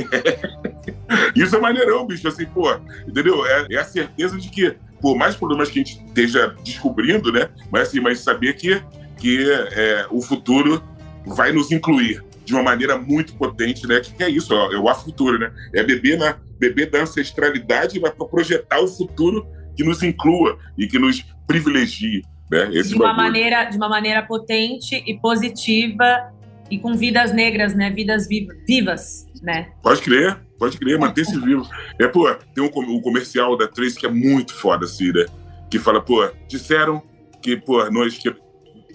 Isso 1.36 1.56
é 1.56 1.60
maneirão, 1.60 2.06
bicho. 2.08 2.28
Assim, 2.28 2.46
pô, 2.46 2.74
entendeu? 3.08 3.46
É, 3.46 3.68
é, 3.70 3.78
a 3.78 3.84
certeza 3.84 4.38
de 4.38 4.50
que, 4.50 4.76
por 5.00 5.16
mais 5.16 5.36
problemas 5.36 5.70
que 5.70 5.80
a 5.80 5.84
gente 5.84 6.04
esteja 6.08 6.56
descobrindo, 6.64 7.32
né? 7.32 7.50
Mas 7.72 7.90
assim, 7.90 8.00
mas 8.00 8.20
saber 8.20 8.56
que, 8.56 8.82
que 9.18 9.48
é, 9.52 10.08
o 10.10 10.22
futuro 10.22 10.84
vai 11.26 11.52
nos 11.52 11.72
incluir 11.72 12.24
de 12.44 12.54
uma 12.54 12.64
maneira 12.64 12.98
muito 12.98 13.36
potente, 13.36 13.86
né? 13.86 14.00
Que, 14.00 14.12
que 14.14 14.24
é 14.24 14.30
isso, 14.30 14.56
ó, 14.56 14.72
é 14.72 14.78
o 14.78 14.96
futuro, 14.96 15.38
né? 15.38 15.52
É 15.74 15.84
beber 15.84 16.18
na 16.18 16.36
beber 16.58 16.90
da 16.90 17.02
ancestralidade 17.02 18.00
para 18.00 18.12
projetar 18.12 18.80
o 18.80 18.88
futuro 18.88 19.48
que 19.76 19.84
nos 19.84 20.02
inclua 20.02 20.58
e 20.78 20.88
que 20.88 20.98
nos 20.98 21.24
privilegie. 21.46 22.24
Né? 22.52 22.66
De, 22.68 22.96
uma 22.96 23.14
maneira, 23.14 23.66
de 23.66 23.78
uma 23.78 23.90
maneira 23.90 24.24
potente 24.24 25.04
e 25.06 25.18
positiva 25.20 26.32
e 26.70 26.78
com 26.78 26.94
vidas 26.96 27.34
negras, 27.34 27.74
né? 27.74 27.90
Vidas 27.90 28.28
vivas, 28.28 29.28
né? 29.42 29.70
Pode 29.82 30.02
crer, 30.02 30.40
pode 30.58 30.78
crer, 30.78 30.98
manter-se 31.00 31.38
vivo. 31.40 31.68
É, 32.00 32.08
pô, 32.08 32.34
tem 32.54 32.64
um, 32.64 32.70
um 32.96 33.02
comercial 33.02 33.58
da 33.58 33.68
Trace 33.68 33.98
que 33.98 34.06
é 34.06 34.12
muito 34.12 34.54
foda, 34.54 34.86
assim, 34.86 35.12
né? 35.12 35.26
Que 35.70 35.80
fala, 35.80 36.02
pô, 36.02 36.30
disseram 36.48 37.02
que, 37.42 37.58
pô, 37.58 37.90
nós 37.90 38.18
que 38.18 38.34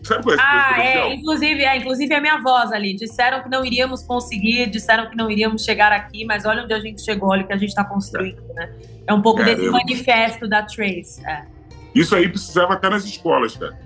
Sabe 0.03 0.25
qual 0.25 0.35
é 0.35 0.39
ah, 0.41 0.85
é, 0.85 1.15
inclusive, 1.15 1.63
é, 1.63 1.77
inclusive 1.77 2.13
a 2.13 2.21
minha 2.21 2.39
voz 2.39 2.73
ali. 2.73 2.95
Disseram 2.95 3.41
que 3.43 3.49
não 3.49 3.65
iríamos 3.65 4.03
conseguir, 4.03 4.69
disseram 4.69 5.09
que 5.09 5.17
não 5.17 5.31
iríamos 5.31 5.65
chegar 5.65 5.93
aqui, 5.93 6.25
mas 6.25 6.45
olha 6.45 6.65
onde 6.65 6.75
a 6.75 6.81
gente 6.81 7.03
chegou, 7.03 7.31
olha 7.31 7.45
o 7.45 7.47
que 7.47 7.53
a 7.53 7.57
gente 7.57 7.69
está 7.69 7.85
construindo, 7.85 8.43
é. 8.51 8.55
né? 8.55 8.75
É 9.07 9.15
um 9.15 9.23
pouco 9.23 9.43
é, 9.43 9.45
desse 9.45 9.71
manifesto 9.71 10.49
da 10.49 10.63
Trace. 10.63 11.25
É. 11.25 11.47
Isso 11.95 12.15
aí 12.15 12.29
precisava 12.29 12.75
estar 12.75 12.91
nas 12.91 13.05
escolas, 13.05 13.57
cara. 13.57 13.79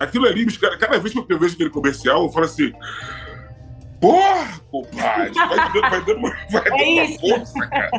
Aquilo 0.00 0.26
ali, 0.26 0.46
cada 0.78 0.98
vez 0.98 1.14
que 1.14 1.32
eu 1.32 1.38
vejo 1.38 1.54
aquele 1.54 1.70
comercial, 1.70 2.24
eu 2.24 2.30
falo 2.30 2.46
assim. 2.46 2.72
Porra, 4.00 4.60
compadre, 4.70 5.32
vai 5.32 5.72
dando, 5.72 5.80
vai 5.80 6.04
dando, 6.04 6.20
vai 6.50 6.64
dando 6.64 6.80
é 6.80 7.04
uma 7.04 7.18
força, 7.18 7.68
cara. 7.68 7.90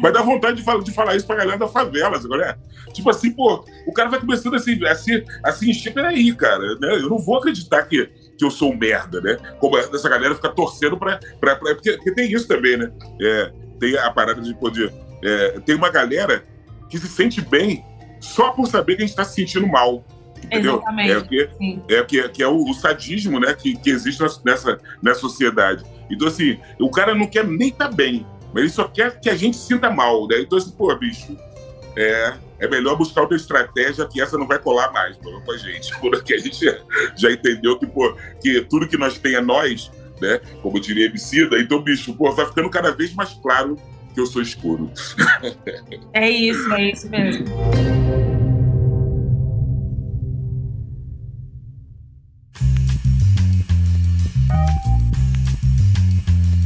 Vai 0.00 0.12
dar 0.12 0.22
vontade 0.22 0.58
de 0.58 0.62
falar, 0.62 0.82
de 0.82 0.92
falar 0.92 1.16
isso 1.16 1.26
pra 1.26 1.36
galera 1.36 1.58
da 1.58 1.68
favela, 1.68 2.16
agora 2.16 2.50
é. 2.50 2.92
Tipo 2.92 3.10
assim, 3.10 3.30
pô, 3.32 3.64
o 3.86 3.92
cara 3.92 4.08
vai 4.08 4.20
começando 4.20 4.54
assim, 4.54 4.84
assim, 4.86 5.24
assim 5.42 5.70
encher, 5.70 5.92
peraí, 5.92 6.34
cara, 6.34 6.74
né? 6.78 6.96
Eu 6.96 7.08
não 7.08 7.18
vou 7.18 7.38
acreditar 7.38 7.84
que, 7.84 8.06
que 8.36 8.44
eu 8.44 8.50
sou 8.50 8.72
um 8.72 8.76
merda, 8.76 9.20
né? 9.20 9.36
Como 9.58 9.78
essa 9.78 10.08
galera 10.08 10.34
fica 10.34 10.50
torcendo 10.50 10.98
pra. 10.98 11.18
pra, 11.40 11.56
pra 11.56 11.74
porque, 11.74 11.92
porque, 11.92 12.12
tem 12.12 12.30
isso 12.30 12.46
também, 12.46 12.76
né? 12.76 12.90
É, 13.20 13.52
tem 13.78 13.96
a 13.96 14.10
parada 14.10 14.40
de 14.40 14.54
poder. 14.54 14.92
É, 15.22 15.60
tem 15.60 15.74
uma 15.74 15.90
galera 15.90 16.44
que 16.90 16.98
se 16.98 17.08
sente 17.08 17.40
bem 17.40 17.84
só 18.20 18.50
por 18.50 18.66
saber 18.66 18.96
que 18.96 19.02
a 19.02 19.06
gente 19.06 19.16
tá 19.16 19.24
se 19.24 19.36
sentindo 19.36 19.66
mal. 19.66 20.04
Entendeu? 20.44 20.76
Exatamente. 20.76 21.12
É, 21.12 21.20
que, 21.20 21.82
é, 21.88 22.04
que, 22.04 22.28
que 22.28 22.42
é 22.42 22.48
o, 22.48 22.64
o, 22.64 22.74
sadismo 22.74 23.38
né, 23.38 23.54
que, 23.54 23.76
que 23.76 23.90
existe 23.90 24.22
nessa, 24.44 24.78
nessa 25.02 25.20
sociedade. 25.20 25.84
Então, 26.10 26.28
assim, 26.28 26.58
o 26.78 26.90
cara 26.90 27.14
não 27.14 27.26
quer 27.26 27.46
nem 27.46 27.68
estar 27.68 27.88
tá 27.88 27.94
bem. 27.94 28.26
Mas 28.52 28.62
ele 28.64 28.72
só 28.72 28.88
quer 28.88 29.20
que 29.20 29.30
a 29.30 29.36
gente 29.36 29.56
sinta 29.56 29.90
mal, 29.90 30.26
né? 30.26 30.40
Então, 30.40 30.58
assim, 30.58 30.72
pô, 30.72 30.94
bicho, 30.96 31.36
é, 31.96 32.34
é 32.58 32.68
melhor 32.68 32.96
buscar 32.96 33.22
outra 33.22 33.36
estratégia 33.36 34.06
que 34.06 34.20
essa 34.20 34.36
não 34.36 34.46
vai 34.46 34.58
colar 34.58 34.92
mais 34.92 35.16
pô, 35.16 35.40
com 35.40 35.52
a 35.52 35.56
gente. 35.56 35.92
Porque 36.00 36.34
a 36.34 36.38
gente 36.38 36.64
já 37.16 37.30
entendeu 37.30 37.78
que, 37.78 37.86
pô, 37.86 38.16
que 38.42 38.62
tudo 38.62 38.88
que 38.88 38.96
nós 38.96 39.18
tem 39.18 39.34
é 39.34 39.40
nós, 39.40 39.90
né? 40.20 40.40
Como 40.62 40.80
diria 40.80 41.06
Emicida. 41.06 41.60
Então, 41.60 41.80
bicho, 41.80 42.12
pô, 42.14 42.32
vai 42.32 42.46
ficando 42.46 42.68
cada 42.70 42.90
vez 42.90 43.14
mais 43.14 43.32
claro 43.34 43.76
que 44.14 44.20
eu 44.20 44.26
sou 44.26 44.42
escuro. 44.42 44.90
É 46.12 46.28
isso, 46.28 46.72
é 46.74 46.90
isso 46.90 47.08
mesmo. 47.08 47.46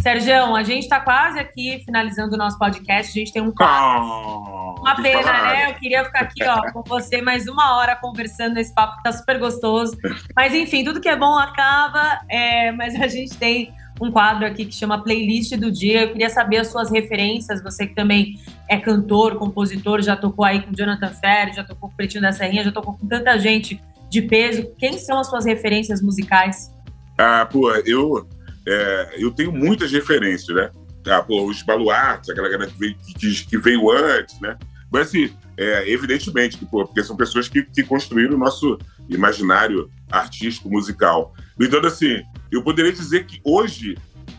Sérgio, 0.05 0.55
a 0.55 0.63
gente 0.63 0.83
está 0.83 1.01
quase 1.01 1.39
aqui 1.39 1.83
finalizando 1.85 2.35
o 2.35 2.39
nosso 2.39 2.59
podcast. 2.59 3.11
A 3.11 3.25
gente 3.25 3.33
tem 3.33 3.41
um 3.41 3.51
quadro. 3.51 4.07
Oh, 4.07 4.81
uma 4.81 4.95
pena, 4.97 5.33
né? 5.45 5.71
Eu 5.71 5.75
queria 5.77 6.05
ficar 6.05 6.21
aqui 6.21 6.45
ó, 6.45 6.73
com 6.73 6.83
você 6.83 7.23
mais 7.23 7.49
uma 7.49 7.77
hora 7.77 7.97
conversando 7.97 8.55
nesse 8.55 8.75
papo 8.75 8.99
que 8.99 9.03
tá 9.03 9.13
super 9.13 9.39
gostoso. 9.39 9.97
Mas 10.37 10.55
enfim, 10.55 10.85
tudo 10.85 11.01
que 11.01 11.09
é 11.09 11.17
bom 11.17 11.39
acaba. 11.39 12.21
É, 12.29 12.71
mas 12.73 12.95
a 13.01 13.09
gente 13.09 13.35
tem 13.39 13.73
um 14.01 14.11
quadro 14.11 14.47
aqui 14.47 14.65
que 14.65 14.75
chama 14.75 15.03
Playlist 15.03 15.57
do 15.57 15.71
Dia. 15.71 16.03
Eu 16.03 16.13
queria 16.13 16.31
saber 16.31 16.59
as 16.59 16.69
suas 16.69 16.91
referências. 16.91 17.63
Você 17.63 17.87
que 17.87 17.95
também 17.95 18.41
é 18.69 18.79
cantor, 18.79 19.37
compositor, 19.37 20.03
já 20.03 20.17
tocou 20.17 20.45
aí 20.45 20.63
com 20.63 20.73
Jonathan 20.73 21.11
Ferry, 21.11 21.55
já 21.55 21.65
tocou 21.65 21.89
com 21.89 21.97
Pretinho 21.97 22.23
da 22.23 22.33
Serrinha, 22.33 22.65
já 22.65 22.73
tocou 22.73 22.95
com 22.95 23.07
tanta 23.07 23.39
gente 23.39 23.81
de 24.11 24.23
peso. 24.23 24.71
Quem 24.79 24.99
são 24.99 25.19
as 25.19 25.29
suas 25.29 25.45
referências 25.45 26.03
musicais? 26.03 26.73
Ah, 27.19 27.47
pô, 27.51 27.71
eu 27.87 28.27
é, 28.67 29.15
eu 29.19 29.31
tenho 29.31 29.53
muitas 29.53 29.93
referências, 29.93 30.57
né? 30.57 30.71
Ah, 31.07 31.23
pô, 31.23 31.45
os 31.45 31.63
baluartes, 31.63 32.31
aquela 32.31 32.49
galera 32.49 32.71
que 32.71 32.79
veio, 32.79 32.97
que, 33.19 33.45
que 33.45 33.59
veio 33.59 33.91
antes, 33.91 34.41
né? 34.41 34.57
Mas, 34.91 35.09
assim, 35.09 35.31
é, 35.57 35.91
evidentemente, 35.91 36.59
que, 36.59 36.67
pô, 36.67 36.85
porque 36.85 37.03
são 37.03 37.17
pessoas 37.17 37.49
que, 37.49 37.63
que 37.63 37.83
construíram 37.83 38.35
o 38.35 38.39
nosso 38.39 38.79
imaginário 39.09 39.91
artístico, 40.11 40.71
musical. 40.71 41.35
Então, 41.61 41.81
assim, 41.81 42.23
eu 42.51 42.63
poderia 42.63 42.93
dizer 42.93 43.27
que 43.27 43.41
hoje 43.45 43.97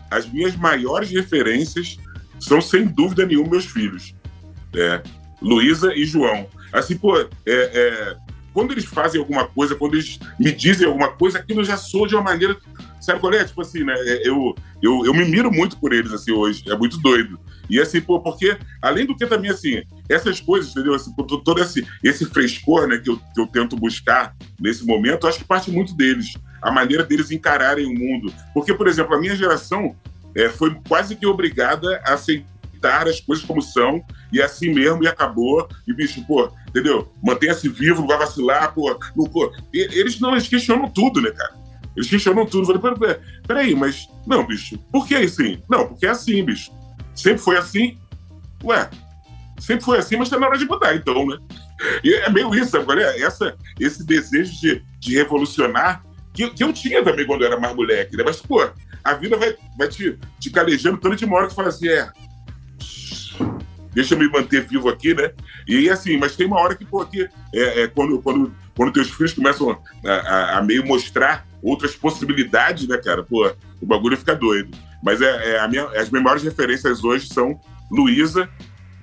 as 0.10 0.26
minhas 0.28 0.56
maiores 0.56 1.10
referências 1.10 1.98
são, 2.40 2.62
sem 2.62 2.86
dúvida 2.86 3.26
nenhuma, 3.26 3.52
meus 3.52 3.66
filhos. 3.66 4.16
É, 4.76 5.02
Luísa 5.42 5.94
e 5.96 6.06
João. 6.06 6.48
Assim, 6.72 6.98
pô, 6.98 7.18
é, 7.18 7.28
é, 7.46 8.18
quando 8.54 8.72
eles 8.72 8.86
fazem 8.86 9.20
alguma 9.20 9.48
coisa, 9.48 9.76
quando 9.76 9.96
eles 9.96 10.20
me 10.40 10.52
dizem 10.52 10.88
alguma 10.88 11.12
coisa, 11.12 11.40
aquilo 11.40 11.64
já 11.64 11.78
soa 11.78 12.08
de 12.08 12.16
uma 12.16 12.24
maneira 12.24 12.58
Sabe 13.06 13.20
qual 13.20 13.34
é? 13.34 13.46
Tipo 13.46 13.62
assim, 13.62 13.84
né? 13.84 13.94
É, 13.94 14.28
eu, 14.28 14.56
eu, 14.82 15.06
eu 15.06 15.14
me 15.14 15.26
miro 15.26 15.52
muito 15.52 15.78
por 15.78 15.94
eles, 15.94 16.12
assim, 16.12 16.32
hoje. 16.32 16.64
É 16.68 16.76
muito 16.76 16.98
doido. 16.98 17.40
E 17.70 17.80
assim, 17.80 18.02
pô, 18.02 18.20
porque, 18.20 18.58
além 18.82 19.06
do 19.06 19.16
que 19.16 19.28
também, 19.28 19.52
assim, 19.52 19.84
essas 20.10 20.40
coisas, 20.40 20.72
entendeu? 20.72 20.96
Assim, 20.96 21.14
todo 21.16 21.62
esse, 21.62 21.86
esse 22.04 22.26
frescor, 22.26 22.88
né, 22.88 22.98
que 22.98 23.10
eu, 23.10 23.18
que 23.18 23.40
eu 23.40 23.46
tento 23.46 23.76
buscar 23.76 24.36
nesse 24.60 24.84
momento, 24.84 25.28
acho 25.28 25.40
que 25.40 25.46
parte 25.46 25.70
muito 25.70 25.96
deles. 25.96 26.34
A 26.62 26.72
maneira 26.72 27.04
deles 27.04 27.30
encararem 27.30 27.86
o 27.86 27.94
mundo. 27.94 28.34
Porque, 28.54 28.74
por 28.74 28.88
exemplo, 28.88 29.16
a 29.16 29.20
minha 29.20 29.36
geração 29.36 29.96
é, 30.36 30.50
foi 30.50 30.76
quase 30.88 31.16
que 31.16 31.28
obrigada 31.28 32.02
a 32.06 32.14
aceitar 32.14 33.08
as 33.08 33.20
coisas 33.20 33.46
como 33.46 33.62
são, 33.62 34.04
e 34.32 34.42
é 34.42 34.46
assim 34.46 34.74
mesmo, 34.74 35.04
e 35.04 35.08
acabou. 35.08 35.68
E, 35.88 35.94
bicho, 35.94 36.26
pô, 36.26 36.52
entendeu? 36.68 37.12
Mantenha-se 37.24 37.70
vivo, 37.70 38.02
não 38.02 38.08
vai 38.08 38.18
vacilar, 38.18 38.74
pô. 38.74 39.00
Não, 39.16 39.26
pô. 39.26 39.52
Eles 39.72 40.20
não, 40.20 40.32
eles 40.32 40.48
questionam 40.48 40.90
tudo, 40.90 41.22
né, 41.22 41.30
cara? 41.30 41.65
Eles 41.96 42.10
questionam 42.10 42.46
tudo. 42.46 42.66
Falei, 42.66 42.82
peraí, 42.98 43.18
peraí, 43.48 43.76
mas. 43.76 44.08
Não, 44.28 44.46
bicho, 44.46 44.78
por 44.92 45.08
que 45.08 45.16
assim? 45.16 45.62
Não, 45.70 45.88
porque 45.88 46.06
é 46.06 46.10
assim, 46.10 46.44
bicho. 46.44 46.72
Sempre 47.16 47.40
foi 47.40 47.58
assim? 47.58 47.98
Ué, 48.64 48.90
sempre 49.60 49.86
foi 49.86 49.98
assim, 49.98 50.18
mas 50.18 50.30
tá 50.30 50.40
na 50.40 50.48
hora 50.48 50.58
de 50.58 50.66
mudar, 50.66 50.96
então, 50.96 51.26
né? 51.26 51.38
E 52.04 52.14
é 52.14 52.30
meio 52.30 52.54
isso, 52.56 52.76
agora 52.78 53.02
é 53.02 53.22
essa, 53.22 53.56
esse 53.80 54.06
desejo 54.06 54.60
de, 54.60 54.84
de 55.00 55.16
revolucionar, 55.16 56.04
que, 56.34 56.50
que 56.50 56.64
eu 56.64 56.74
tinha 56.74 57.04
também 57.04 57.26
quando 57.26 57.42
eu 57.42 57.48
era 57.48 57.60
mais 57.60 57.76
moleque, 57.76 58.18
né? 58.18 58.24
Mas, 58.26 58.42
pô, 58.42 58.68
a 59.04 59.14
vida 59.14 59.38
vai, 59.38 59.56
vai 59.78 59.88
te, 59.88 60.18
te 60.40 60.50
calejando 60.50 60.98
tanto 60.98 61.16
de 61.16 61.26
uma 61.26 61.38
hora 61.38 61.48
que 61.48 61.56
fala 61.56 61.70
assim, 61.70 61.88
é. 61.88 62.10
Deixa 63.94 64.14
eu 64.14 64.20
me 64.20 64.28
manter 64.28 64.68
vivo 64.68 64.90
aqui, 64.90 65.14
né? 65.14 65.32
E 65.66 65.90
assim, 65.90 66.18
mas 66.18 66.36
tem 66.36 66.46
uma 66.46 66.60
hora 66.60 66.76
que, 66.76 66.84
pô, 66.84 67.02
aqui, 67.02 67.30
é, 67.54 67.84
é 67.84 67.88
quando, 67.88 68.22
quando, 68.22 68.54
quando 68.76 68.92
teus 68.92 69.10
filhos 69.10 69.34
começam 69.34 69.80
a, 70.06 70.12
a, 70.12 70.58
a 70.58 70.64
meio 70.64 70.86
mostrar 70.86 71.48
outras 71.62 71.96
possibilidades, 71.96 72.88
né, 72.88 72.98
cara? 72.98 73.24
Pô, 73.24 73.52
o 73.82 73.86
bagulho 73.86 74.18
fica 74.18 74.36
doido. 74.36 74.78
Mas 75.04 75.22
é, 75.22 75.58
é 75.58 75.68
minha, 75.68 75.86
as 76.00 76.10
maiores 76.10 76.44
referências 76.44 77.04
hoje 77.04 77.28
são 77.28 77.60
Luísa 77.92 78.50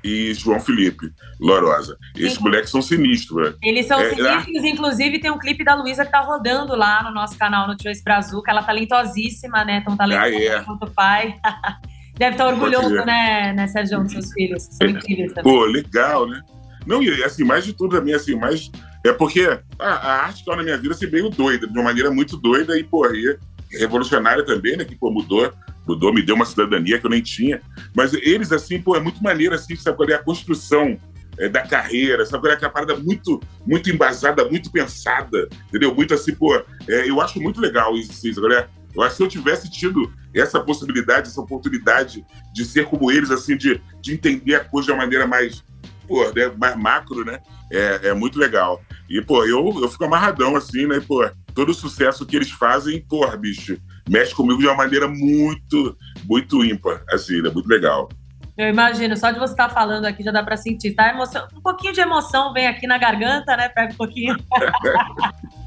e 0.04 0.34
João 0.34 0.58
Felipe 0.58 1.12
Lorosa. 1.40 1.96
Esses 2.16 2.34
Sim. 2.34 2.44
moleques 2.44 2.70
são 2.70 2.82
sinistros, 2.82 3.50
né? 3.50 3.54
Eles 3.62 3.86
são 3.86 4.00
é, 4.00 4.10
sinistros, 4.10 4.64
é... 4.64 4.68
inclusive 4.68 5.20
tem 5.20 5.30
um 5.30 5.38
clipe 5.38 5.64
da 5.64 5.74
Luísa 5.74 6.04
que 6.04 6.10
tá 6.10 6.20
rodando 6.20 6.74
lá 6.74 7.02
no 7.04 7.12
nosso 7.12 7.38
canal 7.38 7.68
no 7.68 7.76
Trace 7.76 8.02
Brazuca. 8.02 8.50
Ela 8.50 8.60
é 8.60 8.64
talentosíssima, 8.64 9.64
né? 9.64 9.80
Tão 9.84 9.96
talentosa 9.96 10.36
ah, 10.36 10.58
é. 10.58 10.64
quanto 10.64 10.86
o 10.86 10.90
pai. 10.90 11.36
Deve 12.18 12.32
estar 12.32 12.46
orgulhoso, 12.46 13.04
né, 13.06 13.54
né, 13.54 13.66
Sérgio, 13.68 14.02
dos 14.02 14.12
seus 14.12 14.32
filhos. 14.32 14.64
São 14.64 14.86
incríveis 14.86 15.32
também. 15.32 15.50
Pô, 15.50 15.64
legal, 15.64 16.26
né? 16.26 16.42
Não, 16.86 17.02
e 17.02 17.24
assim, 17.24 17.42
mais 17.42 17.64
de 17.64 17.72
tudo 17.72 17.96
também, 17.96 18.14
assim, 18.14 18.34
mais 18.34 18.70
é 19.04 19.12
porque 19.12 19.58
a, 19.78 19.88
a 19.88 20.24
arte 20.24 20.44
torna 20.44 20.62
a 20.62 20.64
minha 20.64 20.78
vida 20.78 20.94
assim, 20.94 21.06
meio 21.06 21.28
doida, 21.28 21.66
de 21.66 21.72
uma 21.72 21.84
maneira 21.84 22.10
muito 22.10 22.36
doida 22.36 22.78
e, 22.78 22.84
porra, 22.84 23.10
e 23.14 23.36
revolucionária 23.78 24.44
também, 24.44 24.76
né? 24.76 24.84
Que, 24.84 24.94
pô, 24.94 25.10
mudou, 25.10 25.52
mudou, 25.86 26.12
me 26.12 26.22
deu 26.22 26.34
uma 26.34 26.44
cidadania 26.44 26.98
que 26.98 27.06
eu 27.06 27.10
nem 27.10 27.22
tinha. 27.22 27.60
Mas 27.94 28.12
eles, 28.14 28.52
assim, 28.52 28.80
pô, 28.80 28.96
é 28.96 29.00
muito 29.00 29.22
maneiro, 29.22 29.54
assim, 29.54 29.74
sabe 29.76 29.96
qual 29.96 30.08
é 30.08 30.14
a 30.14 30.22
construção 30.22 30.98
é, 31.38 31.48
da 31.48 31.62
carreira, 31.62 32.24
sabe 32.26 32.42
qual 32.42 32.52
é 32.52 32.56
aquela 32.56 32.70
parada 32.70 32.96
muito, 32.96 33.40
muito 33.66 33.90
embasada, 33.90 34.48
muito 34.48 34.70
pensada, 34.70 35.48
entendeu? 35.68 35.94
Muito 35.94 36.14
assim, 36.14 36.34
pô, 36.34 36.54
é, 36.88 37.08
eu 37.08 37.20
acho 37.20 37.40
muito 37.40 37.60
legal 37.60 37.96
isso, 37.96 38.12
assim, 38.12 38.32
sabe 38.32 38.54
é? 38.54 38.68
Eu 38.94 39.02
acho 39.02 39.12
que 39.12 39.16
se 39.16 39.22
eu 39.22 39.28
tivesse 39.28 39.70
tido 39.70 40.12
essa 40.34 40.60
possibilidade, 40.60 41.28
essa 41.28 41.40
oportunidade 41.40 42.24
de 42.52 42.64
ser 42.64 42.84
como 42.86 43.10
eles, 43.10 43.30
assim, 43.30 43.56
de, 43.56 43.80
de 44.00 44.12
entender 44.12 44.54
a 44.54 44.64
coisa 44.64 44.86
de 44.86 44.92
uma 44.92 44.98
maneira 44.98 45.26
mais, 45.26 45.64
pô, 46.12 46.30
né, 46.34 46.52
mais 46.58 46.76
macro, 46.76 47.24
né? 47.24 47.40
É, 47.72 48.08
é 48.08 48.14
muito 48.14 48.38
legal. 48.38 48.82
E, 49.08 49.22
pô, 49.22 49.46
eu, 49.46 49.80
eu 49.80 49.88
fico 49.88 50.04
amarradão, 50.04 50.54
assim, 50.54 50.86
né? 50.86 51.00
pô, 51.00 51.26
todo 51.54 51.70
o 51.70 51.74
sucesso 51.74 52.26
que 52.26 52.36
eles 52.36 52.50
fazem, 52.50 53.00
porra, 53.00 53.34
bicho, 53.34 53.78
mexe 54.06 54.34
comigo 54.34 54.60
de 54.60 54.66
uma 54.66 54.76
maneira 54.76 55.08
muito, 55.08 55.96
muito 56.28 56.62
ímpar, 56.62 57.02
assim, 57.10 57.40
né? 57.40 57.48
Muito 57.48 57.66
legal. 57.66 58.10
Eu 58.58 58.68
imagino, 58.68 59.16
só 59.16 59.30
de 59.30 59.38
você 59.38 59.54
estar 59.54 59.68
tá 59.68 59.74
falando 59.74 60.04
aqui 60.04 60.22
já 60.22 60.30
dá 60.30 60.42
para 60.42 60.58
sentir, 60.58 60.92
tá? 60.92 61.08
Emoção, 61.08 61.48
um 61.56 61.62
pouquinho 61.62 61.94
de 61.94 62.02
emoção 62.02 62.52
vem 62.52 62.66
aqui 62.66 62.86
na 62.86 62.98
garganta, 62.98 63.56
né? 63.56 63.70
Pega 63.70 63.94
um 63.94 63.96
pouquinho. 63.96 64.36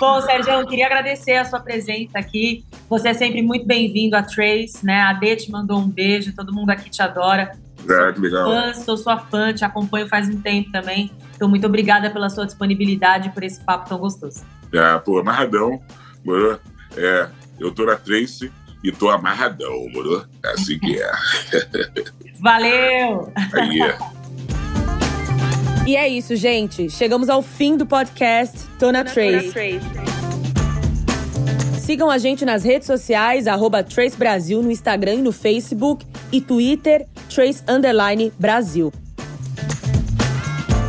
Bom, 0.00 0.20
Sérgio, 0.22 0.52
eu 0.52 0.66
queria 0.66 0.86
agradecer 0.86 1.34
a 1.34 1.44
sua 1.44 1.58
presença 1.58 2.18
aqui. 2.18 2.64
Você 2.88 3.08
é 3.08 3.14
sempre 3.14 3.42
muito 3.42 3.66
bem-vindo 3.66 4.16
a 4.16 4.22
Trace, 4.22 4.84
né? 4.84 5.02
A 5.02 5.12
Dê 5.12 5.36
te 5.36 5.50
mandou 5.50 5.78
um 5.78 5.88
beijo, 5.88 6.34
todo 6.34 6.54
mundo 6.54 6.70
aqui 6.70 6.88
te 6.88 7.02
adora. 7.02 7.52
Legal. 8.16 8.50
Fã, 8.50 8.74
sou 8.74 8.96
sua 8.96 9.18
fã, 9.18 9.52
te 9.52 9.64
acompanho 9.64 10.08
faz 10.08 10.28
um 10.28 10.40
tempo 10.40 10.72
também. 10.72 11.10
Então, 11.36 11.48
muito 11.48 11.66
obrigada 11.66 12.10
pela 12.10 12.30
sua 12.30 12.46
disponibilidade 12.46 13.30
por 13.30 13.42
esse 13.42 13.60
papo 13.60 13.88
tão 13.88 13.98
gostoso. 13.98 14.42
É, 14.72 14.98
pô, 14.98 15.18
amarradão, 15.18 15.80
moro? 16.24 16.58
É, 16.96 17.28
eu 17.60 17.70
tô 17.70 17.84
na 17.84 17.96
Trace 17.96 18.50
e 18.82 18.90
tô 18.90 19.10
amarradão, 19.10 19.86
moro? 19.92 20.26
É 20.44 20.50
assim 20.52 20.78
que 20.78 21.00
é. 21.00 21.12
Valeu! 22.40 23.32
Aí 23.52 23.82
é. 23.82 23.98
E 25.86 25.96
é 25.96 26.08
isso, 26.08 26.36
gente. 26.36 26.90
Chegamos 26.90 27.28
ao 27.28 27.42
fim 27.42 27.76
do 27.76 27.86
podcast 27.86 28.66
Tona 28.78 29.04
Trace. 29.04 29.78
Sigam 31.88 32.10
a 32.10 32.18
gente 32.18 32.44
nas 32.44 32.64
redes 32.64 32.86
sociais, 32.86 33.46
arroba 33.46 33.82
Trace 33.82 34.14
Brasil 34.14 34.62
no 34.62 34.70
Instagram 34.70 35.14
e 35.14 35.22
no 35.22 35.32
Facebook 35.32 36.04
e 36.30 36.38
Twitter, 36.38 37.06
Trace 37.34 37.62
Brasil. 38.38 38.92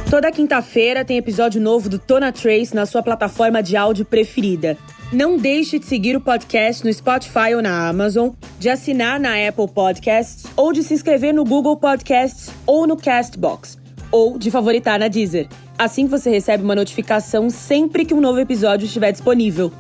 Toda 0.10 0.30
quinta-feira 0.30 1.06
tem 1.06 1.16
episódio 1.16 1.62
novo 1.62 1.88
do 1.88 1.98
Tona 1.98 2.34
Trace 2.34 2.76
na 2.76 2.86
sua 2.86 3.02
plataforma 3.02 3.64
de 3.64 3.78
áudio 3.78 4.04
preferida. 4.04 4.78
Não 5.10 5.38
deixe 5.38 5.80
de 5.80 5.86
seguir 5.86 6.18
o 6.18 6.20
podcast 6.20 6.84
no 6.84 6.92
Spotify 6.92 7.56
ou 7.56 7.62
na 7.62 7.88
Amazon, 7.88 8.32
de 8.60 8.68
assinar 8.68 9.22
na 9.22 9.36
Apple 9.48 9.70
Podcasts 9.70 10.48
ou 10.58 10.74
de 10.74 10.84
se 10.84 10.94
inscrever 10.94 11.34
no 11.34 11.46
Google 11.46 11.78
Podcasts 11.78 12.50
ou 12.66 12.86
no 12.86 12.98
Castbox, 12.98 13.78
ou 14.12 14.38
de 14.38 14.52
favoritar 14.52 15.00
na 15.00 15.08
Deezer. 15.08 15.48
Assim 15.78 16.08
você 16.08 16.30
recebe 16.30 16.62
uma 16.62 16.76
notificação 16.76 17.50
sempre 17.50 18.04
que 18.04 18.14
um 18.14 18.20
novo 18.20 18.42
episódio 18.42 18.86
estiver 18.86 19.14
disponível. 19.14 19.72